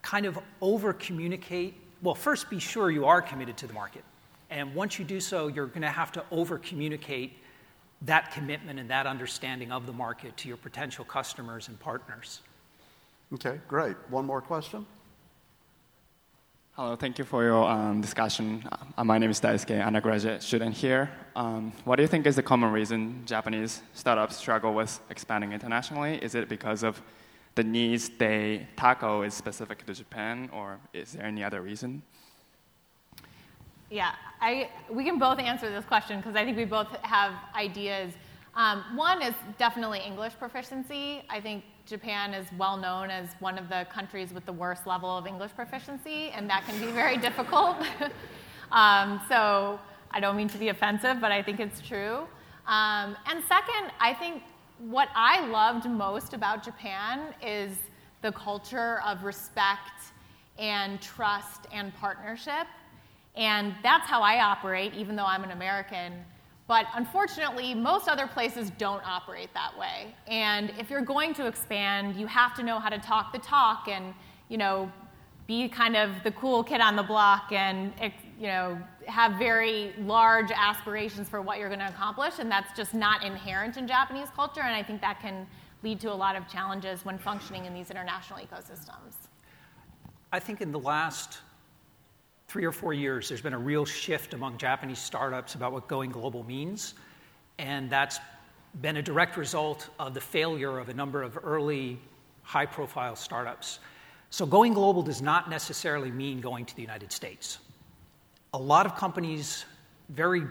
kind 0.02 0.26
of 0.26 0.38
over 0.60 0.92
communicate. 0.92 1.74
Well, 2.02 2.14
first, 2.14 2.50
be 2.50 2.58
sure 2.58 2.90
you 2.90 3.06
are 3.06 3.22
committed 3.22 3.56
to 3.58 3.66
the 3.66 3.72
market. 3.72 4.04
And 4.50 4.74
once 4.74 4.98
you 4.98 5.04
do 5.04 5.20
so, 5.20 5.48
you're 5.48 5.66
going 5.66 5.82
to 5.82 5.88
have 5.88 6.12
to 6.12 6.24
over 6.30 6.58
communicate 6.58 7.38
that 8.02 8.32
commitment 8.32 8.78
and 8.78 8.90
that 8.90 9.06
understanding 9.06 9.70
of 9.70 9.86
the 9.86 9.92
market 9.92 10.36
to 10.38 10.48
your 10.48 10.56
potential 10.56 11.04
customers 11.04 11.68
and 11.68 11.78
partners. 11.78 12.40
Okay, 13.32 13.60
great. 13.68 13.96
One 14.10 14.26
more 14.26 14.40
question? 14.40 14.84
Hello, 16.74 16.96
thank 16.96 17.18
you 17.18 17.24
for 17.26 17.44
your 17.44 17.68
um, 17.68 18.00
discussion. 18.00 18.64
Uh, 18.96 19.04
my 19.04 19.18
name 19.18 19.28
is 19.28 19.38
Daisuke, 19.38 19.84
undergraduate 19.84 20.42
student 20.42 20.74
here. 20.74 21.10
Um, 21.36 21.70
what 21.84 21.96
do 21.96 22.02
you 22.02 22.08
think 22.08 22.26
is 22.26 22.34
the 22.34 22.42
common 22.42 22.72
reason 22.72 23.24
Japanese 23.26 23.82
startups 23.92 24.36
struggle 24.36 24.72
with 24.72 24.98
expanding 25.10 25.52
internationally? 25.52 26.14
Is 26.22 26.34
it 26.34 26.48
because 26.48 26.82
of 26.82 27.02
the 27.56 27.62
needs 27.62 28.08
they 28.08 28.66
tackle 28.74 29.20
is 29.20 29.34
specific 29.34 29.84
to 29.84 29.92
Japan, 29.92 30.48
or 30.50 30.78
is 30.94 31.12
there 31.12 31.26
any 31.26 31.44
other 31.44 31.60
reason? 31.60 32.02
Yeah, 33.90 34.12
I, 34.40 34.70
we 34.90 35.04
can 35.04 35.18
both 35.18 35.40
answer 35.40 35.68
this 35.68 35.84
question 35.84 36.20
because 36.20 36.36
I 36.36 36.44
think 36.46 36.56
we 36.56 36.64
both 36.64 36.88
have 37.02 37.34
ideas. 37.54 38.14
Um, 38.54 38.84
one 38.94 39.22
is 39.22 39.34
definitely 39.58 40.00
English 40.00 40.34
proficiency. 40.38 41.22
I 41.30 41.40
think 41.40 41.64
Japan 41.86 42.34
is 42.34 42.46
well 42.58 42.76
known 42.76 43.10
as 43.10 43.30
one 43.40 43.58
of 43.58 43.68
the 43.68 43.86
countries 43.90 44.32
with 44.32 44.44
the 44.44 44.52
worst 44.52 44.86
level 44.86 45.16
of 45.16 45.26
English 45.26 45.52
proficiency, 45.54 46.30
and 46.30 46.48
that 46.50 46.64
can 46.66 46.78
be 46.78 46.92
very 46.92 47.16
difficult. 47.28 47.76
um, 48.72 49.20
so 49.28 49.80
I 50.10 50.20
don't 50.20 50.36
mean 50.36 50.48
to 50.48 50.58
be 50.58 50.68
offensive, 50.68 51.20
but 51.20 51.32
I 51.32 51.42
think 51.42 51.60
it's 51.60 51.80
true. 51.80 52.26
Um, 52.66 53.16
and 53.26 53.42
second, 53.48 53.90
I 53.98 54.14
think 54.14 54.42
what 54.78 55.08
I 55.14 55.46
loved 55.46 55.88
most 55.88 56.34
about 56.34 56.62
Japan 56.62 57.34
is 57.42 57.76
the 58.20 58.32
culture 58.32 59.00
of 59.06 59.24
respect 59.24 60.12
and 60.58 61.00
trust 61.00 61.66
and 61.72 61.94
partnership. 61.96 62.66
And 63.34 63.74
that's 63.82 64.06
how 64.06 64.22
I 64.22 64.42
operate, 64.42 64.92
even 64.94 65.16
though 65.16 65.24
I'm 65.24 65.42
an 65.42 65.52
American. 65.52 66.12
But 66.72 66.86
unfortunately, 66.94 67.74
most 67.74 68.08
other 68.08 68.26
places 68.26 68.70
don't 68.78 69.06
operate 69.06 69.52
that 69.52 69.78
way. 69.78 70.14
And 70.26 70.72
if 70.78 70.88
you're 70.88 71.02
going 71.02 71.34
to 71.34 71.46
expand, 71.46 72.16
you 72.16 72.26
have 72.26 72.54
to 72.54 72.62
know 72.62 72.78
how 72.78 72.88
to 72.88 72.96
talk 72.96 73.30
the 73.30 73.40
talk 73.40 73.88
and, 73.88 74.14
you 74.48 74.56
know, 74.56 74.90
be 75.46 75.68
kind 75.68 75.96
of 75.96 76.22
the 76.24 76.30
cool 76.30 76.64
kid 76.64 76.80
on 76.80 76.96
the 76.96 77.02
block 77.02 77.52
and, 77.52 77.92
you 78.40 78.46
know, 78.46 78.78
have 79.06 79.32
very 79.32 79.92
large 79.98 80.50
aspirations 80.50 81.28
for 81.28 81.42
what 81.42 81.58
you're 81.58 81.68
going 81.68 81.78
to 81.78 81.88
accomplish, 81.88 82.38
and 82.38 82.50
that's 82.50 82.74
just 82.74 82.94
not 82.94 83.22
inherent 83.22 83.76
in 83.76 83.86
Japanese 83.86 84.28
culture, 84.34 84.62
and 84.62 84.74
I 84.74 84.82
think 84.82 85.02
that 85.02 85.20
can 85.20 85.46
lead 85.82 86.00
to 86.00 86.10
a 86.10 86.14
lot 86.14 86.36
of 86.36 86.48
challenges 86.48 87.04
when 87.04 87.18
functioning 87.18 87.66
in 87.66 87.74
these 87.74 87.90
international 87.90 88.38
ecosystems. 88.38 89.28
I 90.32 90.40
think 90.40 90.62
in 90.62 90.72
the 90.72 90.80
last 90.80 91.40
three 92.52 92.66
or 92.66 92.72
four 92.72 92.92
years, 92.92 93.28
there's 93.28 93.40
been 93.40 93.54
a 93.54 93.58
real 93.58 93.86
shift 93.86 94.34
among 94.34 94.58
Japanese 94.58 94.98
startups 94.98 95.54
about 95.54 95.72
what 95.72 95.88
going 95.88 96.10
global 96.10 96.44
means, 96.44 96.92
and 97.58 97.88
that's 97.88 98.20
been 98.82 98.98
a 98.98 99.02
direct 99.02 99.38
result 99.38 99.88
of 99.98 100.12
the 100.12 100.20
failure 100.20 100.78
of 100.78 100.90
a 100.90 100.94
number 100.94 101.22
of 101.22 101.38
early 101.42 101.98
high 102.42 102.66
profile 102.66 103.16
startups. 103.16 103.78
So, 104.28 104.44
going 104.44 104.74
global 104.74 105.02
does 105.02 105.22
not 105.22 105.48
necessarily 105.48 106.10
mean 106.10 106.40
going 106.40 106.66
to 106.66 106.76
the 106.76 106.82
United 106.82 107.10
States 107.10 107.58
a 108.54 108.58
lot 108.58 108.84
of 108.84 108.96
companies 108.96 109.64
very 110.10 110.42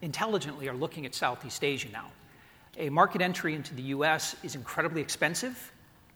intelligently 0.00 0.68
are 0.68 0.76
looking 0.76 1.04
at 1.06 1.14
Southeast 1.14 1.64
Asia 1.64 1.88
now. 1.92 2.06
A 2.76 2.88
market 2.88 3.20
entry 3.20 3.54
into 3.54 3.74
the 3.74 3.82
US 3.82 4.36
is 4.44 4.54
incredibly 4.54 5.00
expensive, 5.00 5.72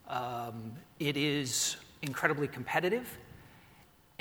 um, 0.08 0.72
it 1.00 1.16
is 1.16 1.78
incredibly 2.02 2.46
competitive. 2.46 3.18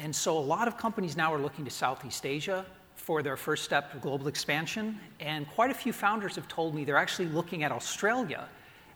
And 0.01 0.15
so 0.15 0.35
a 0.35 0.39
lot 0.39 0.67
of 0.67 0.77
companies 0.77 1.15
now 1.15 1.31
are 1.31 1.37
looking 1.37 1.63
to 1.63 1.69
Southeast 1.69 2.25
Asia 2.25 2.65
for 2.95 3.21
their 3.21 3.37
first 3.37 3.63
step 3.63 3.93
of 3.93 4.01
global 4.01 4.27
expansion. 4.27 4.99
And 5.19 5.47
quite 5.47 5.69
a 5.69 5.75
few 5.75 5.93
founders 5.93 6.35
have 6.37 6.47
told 6.47 6.73
me 6.73 6.83
they're 6.83 6.97
actually 6.97 7.27
looking 7.27 7.61
at 7.61 7.71
Australia 7.71 8.49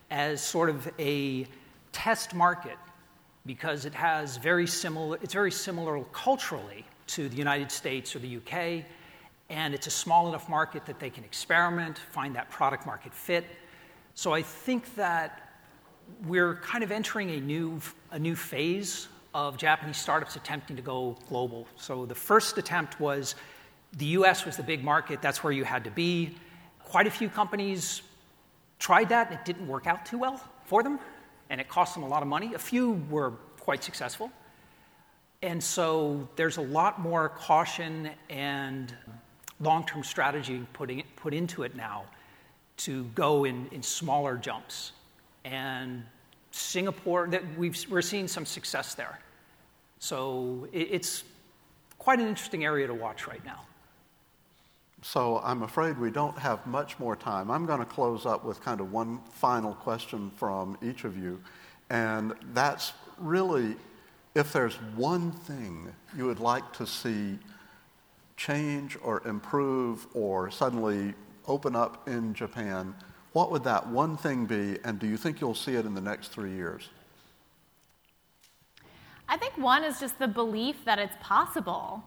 as 0.09 0.41
sort 0.41 0.67
of 0.67 0.91
a 0.97 1.45
test 1.91 2.33
market 2.33 2.77
because 3.45 3.85
it 3.85 3.93
has 3.93 4.37
very 4.37 4.65
similar, 4.65 5.19
it's 5.21 5.33
very 5.33 5.51
similar 5.51 6.03
culturally 6.05 6.83
to 7.05 7.29
the 7.29 7.37
United 7.37 7.71
States 7.71 8.15
or 8.15 8.19
the 8.19 8.37
UK, 8.37 8.83
and 9.51 9.75
it's 9.75 9.85
a 9.85 9.91
small 9.91 10.27
enough 10.27 10.49
market 10.49 10.87
that 10.87 10.99
they 10.99 11.11
can 11.11 11.23
experiment, 11.23 11.99
find 11.99 12.35
that 12.35 12.49
product 12.49 12.87
market 12.87 13.13
fit. 13.13 13.45
So 14.15 14.33
I 14.33 14.41
think 14.41 14.95
that 14.95 15.51
we're 16.25 16.55
kind 16.55 16.83
of 16.83 16.91
entering 16.91 17.29
a 17.29 17.39
new, 17.39 17.79
a 18.09 18.17
new 18.17 18.35
phase 18.35 19.07
of 19.35 19.57
Japanese 19.57 19.97
startups 19.97 20.37
attempting 20.37 20.77
to 20.77 20.81
go 20.81 21.17
global. 21.27 21.67
So 21.75 22.05
the 22.05 22.15
first 22.15 22.57
attempt 22.57 23.01
was 23.01 23.35
the 23.97 24.05
US 24.17 24.45
was 24.45 24.55
the 24.55 24.63
big 24.63 24.81
market, 24.81 25.21
that's 25.21 25.43
where 25.43 25.51
you 25.51 25.65
had 25.65 25.83
to 25.83 25.91
be. 25.91 26.37
Quite 26.79 27.05
a 27.05 27.11
few 27.11 27.27
companies 27.27 28.01
tried 28.79 29.09
that, 29.09 29.29
and 29.29 29.37
it 29.37 29.43
didn't 29.43 29.67
work 29.67 29.87
out 29.87 30.05
too 30.05 30.17
well 30.17 30.41
for 30.63 30.83
them, 30.83 30.99
and 31.49 31.59
it 31.59 31.67
cost 31.67 31.93
them 31.95 32.03
a 32.03 32.07
lot 32.07 32.21
of 32.21 32.29
money. 32.29 32.53
A 32.53 32.59
few 32.59 32.93
were 33.09 33.31
quite 33.59 33.83
successful. 33.83 34.31
And 35.41 35.61
so 35.61 36.29
there's 36.37 36.55
a 36.55 36.61
lot 36.61 37.01
more 37.01 37.27
caution 37.27 38.11
and 38.29 38.95
long 39.59 39.85
term 39.85 40.01
strategy 40.01 40.65
putting, 40.71 41.03
put 41.17 41.33
into 41.33 41.63
it 41.63 41.75
now 41.75 42.05
to 42.77 43.03
go 43.15 43.43
in, 43.43 43.67
in 43.73 43.83
smaller 43.83 44.37
jumps. 44.37 44.93
And 45.43 46.05
Singapore, 46.55 47.27
that 47.27 47.43
we've, 47.57 47.77
we're 47.89 48.01
seeing 48.01 48.27
some 48.27 48.45
success 48.45 48.95
there. 48.95 49.19
So 49.99 50.67
it, 50.71 50.87
it's 50.91 51.23
quite 51.97 52.19
an 52.19 52.27
interesting 52.27 52.63
area 52.63 52.87
to 52.87 52.93
watch 52.93 53.27
right 53.27 53.43
now. 53.45 53.61
So 55.01 55.39
I'm 55.43 55.63
afraid 55.63 55.99
we 55.99 56.09
don't 56.09 56.37
have 56.39 56.65
much 56.65 56.97
more 56.97 57.15
time. 57.15 57.51
I'm 57.51 57.65
going 57.65 57.79
to 57.79 57.85
close 57.85 58.25
up 58.25 58.43
with 58.43 58.61
kind 58.61 58.81
of 58.81 58.91
one 58.91 59.19
final 59.33 59.73
question 59.73 60.31
from 60.37 60.77
each 60.81 61.03
of 61.03 61.17
you. 61.17 61.39
And 61.89 62.33
that's 62.53 62.93
really 63.19 63.75
if 64.33 64.51
there's 64.51 64.75
one 64.95 65.31
thing 65.31 65.93
you 66.17 66.25
would 66.25 66.39
like 66.39 66.73
to 66.73 66.87
see 66.87 67.37
change 68.35 68.97
or 69.01 69.25
improve 69.27 70.07
or 70.13 70.49
suddenly 70.51 71.13
open 71.47 71.75
up 71.75 72.07
in 72.07 72.33
Japan, 72.33 72.95
what 73.35 73.51
would 73.51 73.65
that 73.65 73.85
one 73.85 74.15
thing 74.15 74.45
be? 74.45 74.77
And 74.85 74.97
do 74.97 75.05
you 75.05 75.17
think 75.17 75.41
you'll 75.41 75.55
see 75.55 75.75
it 75.75 75.85
in 75.85 75.93
the 75.93 75.99
next 75.99 76.29
three 76.29 76.53
years? 76.53 76.87
I 79.27 79.35
think 79.35 79.57
one 79.57 79.83
is 79.83 79.99
just 79.99 80.17
the 80.19 80.27
belief 80.29 80.77
that 80.85 80.99
it's 80.99 81.17
possible. 81.19 82.01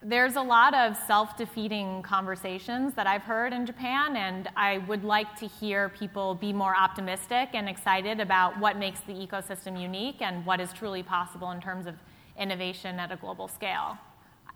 there's 0.00 0.36
a 0.36 0.40
lot 0.40 0.72
of 0.72 0.96
self 1.06 1.36
defeating 1.36 2.02
conversations 2.02 2.94
that 2.94 3.06
I've 3.06 3.24
heard 3.24 3.52
in 3.52 3.66
Japan, 3.66 4.16
and 4.16 4.48
I 4.56 4.78
would 4.88 5.04
like 5.04 5.36
to 5.40 5.46
hear 5.46 5.90
people 5.90 6.34
be 6.34 6.52
more 6.54 6.74
optimistic 6.74 7.50
and 7.52 7.68
excited 7.68 8.18
about 8.18 8.58
what 8.58 8.78
makes 8.78 9.00
the 9.00 9.12
ecosystem 9.12 9.78
unique 9.78 10.22
and 10.22 10.46
what 10.46 10.60
is 10.60 10.72
truly 10.72 11.02
possible 11.02 11.50
in 11.50 11.60
terms 11.60 11.86
of 11.86 11.94
innovation 12.38 12.98
at 12.98 13.12
a 13.12 13.16
global 13.16 13.48
scale. 13.48 13.98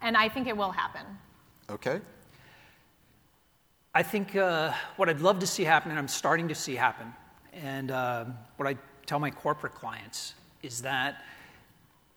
And 0.01 0.17
I 0.17 0.31
think 0.31 0.47
it 0.47 0.57
will 0.57 0.73
happen. 0.73 1.05
Okay. 1.69 2.01
I 3.95 4.03
think 4.03 4.35
uh, 4.37 4.73
what 4.97 5.11
I'd 5.11 5.21
love 5.21 5.41
to 5.41 5.47
see 5.47 5.65
happen, 5.65 5.91
and 5.91 5.99
I'm 5.99 6.09
starting 6.09 6.49
to 6.49 6.55
see 6.55 6.75
happen, 6.75 7.13
and 7.53 7.91
uh, 7.91 8.25
what 8.57 8.67
I 8.67 8.79
tell 9.05 9.19
my 9.19 9.31
corporate 9.31 9.75
clients 9.75 10.33
is 10.63 10.81
that 10.81 11.23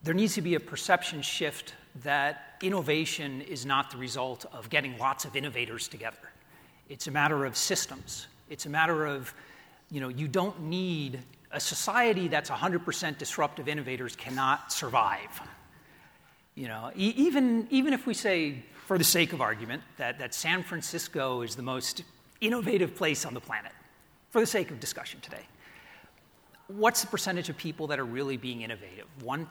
there 0.01 0.13
needs 0.13 0.35
to 0.35 0.41
be 0.41 0.55
a 0.55 0.59
perception 0.61 1.21
shift 1.21 1.73
that 2.03 2.55
innovation 2.61 3.41
is 3.41 3.65
not 3.65 3.91
the 3.91 3.97
result 3.97 4.45
of 4.53 4.69
getting 4.69 4.97
lots 4.97 5.25
of 5.25 5.35
innovators 5.35 5.89
together. 5.89 6.31
It's 6.87 7.07
a 7.07 7.11
matter 7.11 7.43
of 7.43 7.57
systems. 7.57 8.27
It's 8.49 8.65
a 8.65 8.69
matter 8.69 9.05
of, 9.05 9.33
you 9.91 9.99
know, 9.99 10.07
you 10.07 10.29
don't 10.29 10.61
need 10.61 11.19
a 11.51 11.59
society 11.59 12.29
that's 12.29 12.49
100% 12.49 13.17
disruptive 13.17 13.67
innovators 13.67 14.15
cannot 14.15 14.71
survive. 14.71 15.41
You 16.53 16.69
know, 16.69 16.91
e- 16.95 17.13
even, 17.17 17.67
even 17.69 17.91
if 17.91 18.07
we 18.07 18.13
say, 18.13 18.63
for 18.85 18.97
the 18.99 19.03
sake 19.03 19.33
of 19.33 19.41
argument, 19.41 19.81
that, 19.97 20.19
that 20.19 20.35
San 20.35 20.61
Francisco 20.61 21.41
is 21.41 21.55
the 21.55 21.63
most 21.63 22.03
innovative 22.39 22.95
place 22.95 23.25
on 23.25 23.33
the 23.33 23.41
planet, 23.41 23.71
for 24.29 24.39
the 24.39 24.47
sake 24.47 24.69
of 24.69 24.79
discussion 24.79 25.19
today, 25.21 25.41
what's 26.67 27.01
the 27.01 27.07
percentage 27.07 27.49
of 27.49 27.57
people 27.57 27.87
that 27.87 27.99
are 27.99 28.05
really 28.05 28.37
being 28.37 28.61
innovative? 28.61 29.07
1%, 29.23 29.47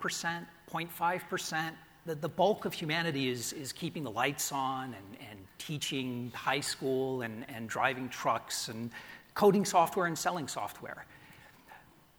0.5%? 0.71 1.71
The, 2.07 2.15
the 2.15 2.29
bulk 2.29 2.65
of 2.65 2.73
humanity 2.73 3.29
is, 3.29 3.53
is 3.55 3.73
keeping 3.73 4.05
the 4.05 4.11
lights 4.11 4.53
on 4.53 4.85
and, 4.95 5.29
and 5.31 5.39
teaching 5.59 6.31
high 6.35 6.61
school 6.61 7.23
and, 7.23 7.45
and 7.49 7.69
driving 7.69 8.09
trucks 8.09 8.69
and 8.69 8.91
coding 9.35 9.65
software 9.65 10.07
and 10.07 10.17
selling 10.17 10.47
software. 10.47 11.07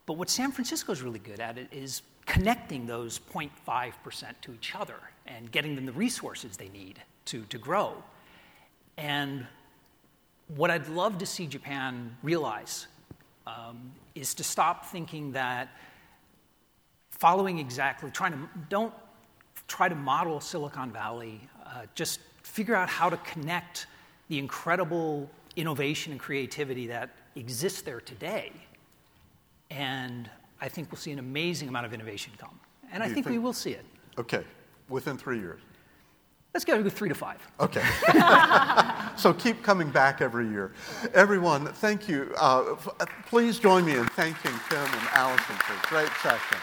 But 0.05 0.13
what 0.13 0.29
San 0.29 0.51
Francisco 0.51 0.91
is 0.91 1.01
really 1.01 1.19
good 1.19 1.39
at 1.39 1.57
is 1.71 2.01
connecting 2.25 2.87
those 2.87 3.19
0.5% 3.19 4.33
to 4.41 4.53
each 4.53 4.75
other 4.75 4.95
and 5.25 5.51
getting 5.51 5.75
them 5.75 5.85
the 5.85 5.91
resources 5.91 6.57
they 6.57 6.69
need 6.69 7.01
to, 7.25 7.43
to 7.43 7.57
grow. 7.57 8.03
And 8.97 9.45
what 10.55 10.69
I'd 10.71 10.87
love 10.87 11.17
to 11.19 11.25
see 11.25 11.47
Japan 11.47 12.15
realize 12.23 12.87
um, 13.47 13.91
is 14.13 14.33
to 14.35 14.43
stop 14.43 14.85
thinking 14.85 15.31
that 15.33 15.69
following 17.11 17.59
exactly, 17.59 18.11
trying 18.11 18.33
to, 18.33 18.49
don't 18.69 18.93
try 19.67 19.89
to 19.89 19.95
model 19.95 20.39
Silicon 20.39 20.91
Valley, 20.91 21.41
uh, 21.65 21.83
just 21.95 22.19
figure 22.43 22.75
out 22.75 22.89
how 22.89 23.09
to 23.09 23.17
connect 23.17 23.87
the 24.27 24.37
incredible 24.37 25.29
innovation 25.55 26.11
and 26.11 26.19
creativity 26.19 26.87
that 26.87 27.09
exists 27.35 27.81
there 27.81 28.01
today. 28.01 28.51
And 29.71 30.29
I 30.61 30.69
think 30.69 30.91
we'll 30.91 30.99
see 30.99 31.11
an 31.11 31.19
amazing 31.19 31.69
amount 31.69 31.85
of 31.85 31.93
innovation 31.93 32.33
come. 32.37 32.59
And 32.91 33.01
I 33.01 33.07
think, 33.07 33.25
think 33.25 33.29
we 33.29 33.39
will 33.39 33.53
see 33.53 33.71
it. 33.71 33.85
Okay, 34.17 34.43
within 34.89 35.17
three 35.17 35.39
years. 35.39 35.61
Let's 36.53 36.63
go 36.63 36.81
with 36.81 36.93
three 36.93 37.09
to 37.09 37.15
five. 37.15 37.45
Okay. 37.59 37.83
so 39.17 39.33
keep 39.33 39.61
coming 39.61 39.89
back 39.89 40.21
every 40.21 40.47
year. 40.47 40.71
Everyone, 41.13 41.65
thank 41.65 42.07
you. 42.07 42.33
Uh, 42.39 42.73
f- 42.73 42.87
please 43.27 43.59
join 43.59 43.83
me 43.83 43.97
in 43.97 44.05
thanking 44.05 44.53
Tim 44.69 44.79
and 44.79 45.07
Allison 45.11 45.55
for 45.57 45.73
a 45.73 45.89
great 45.89 46.11
session. 46.23 46.57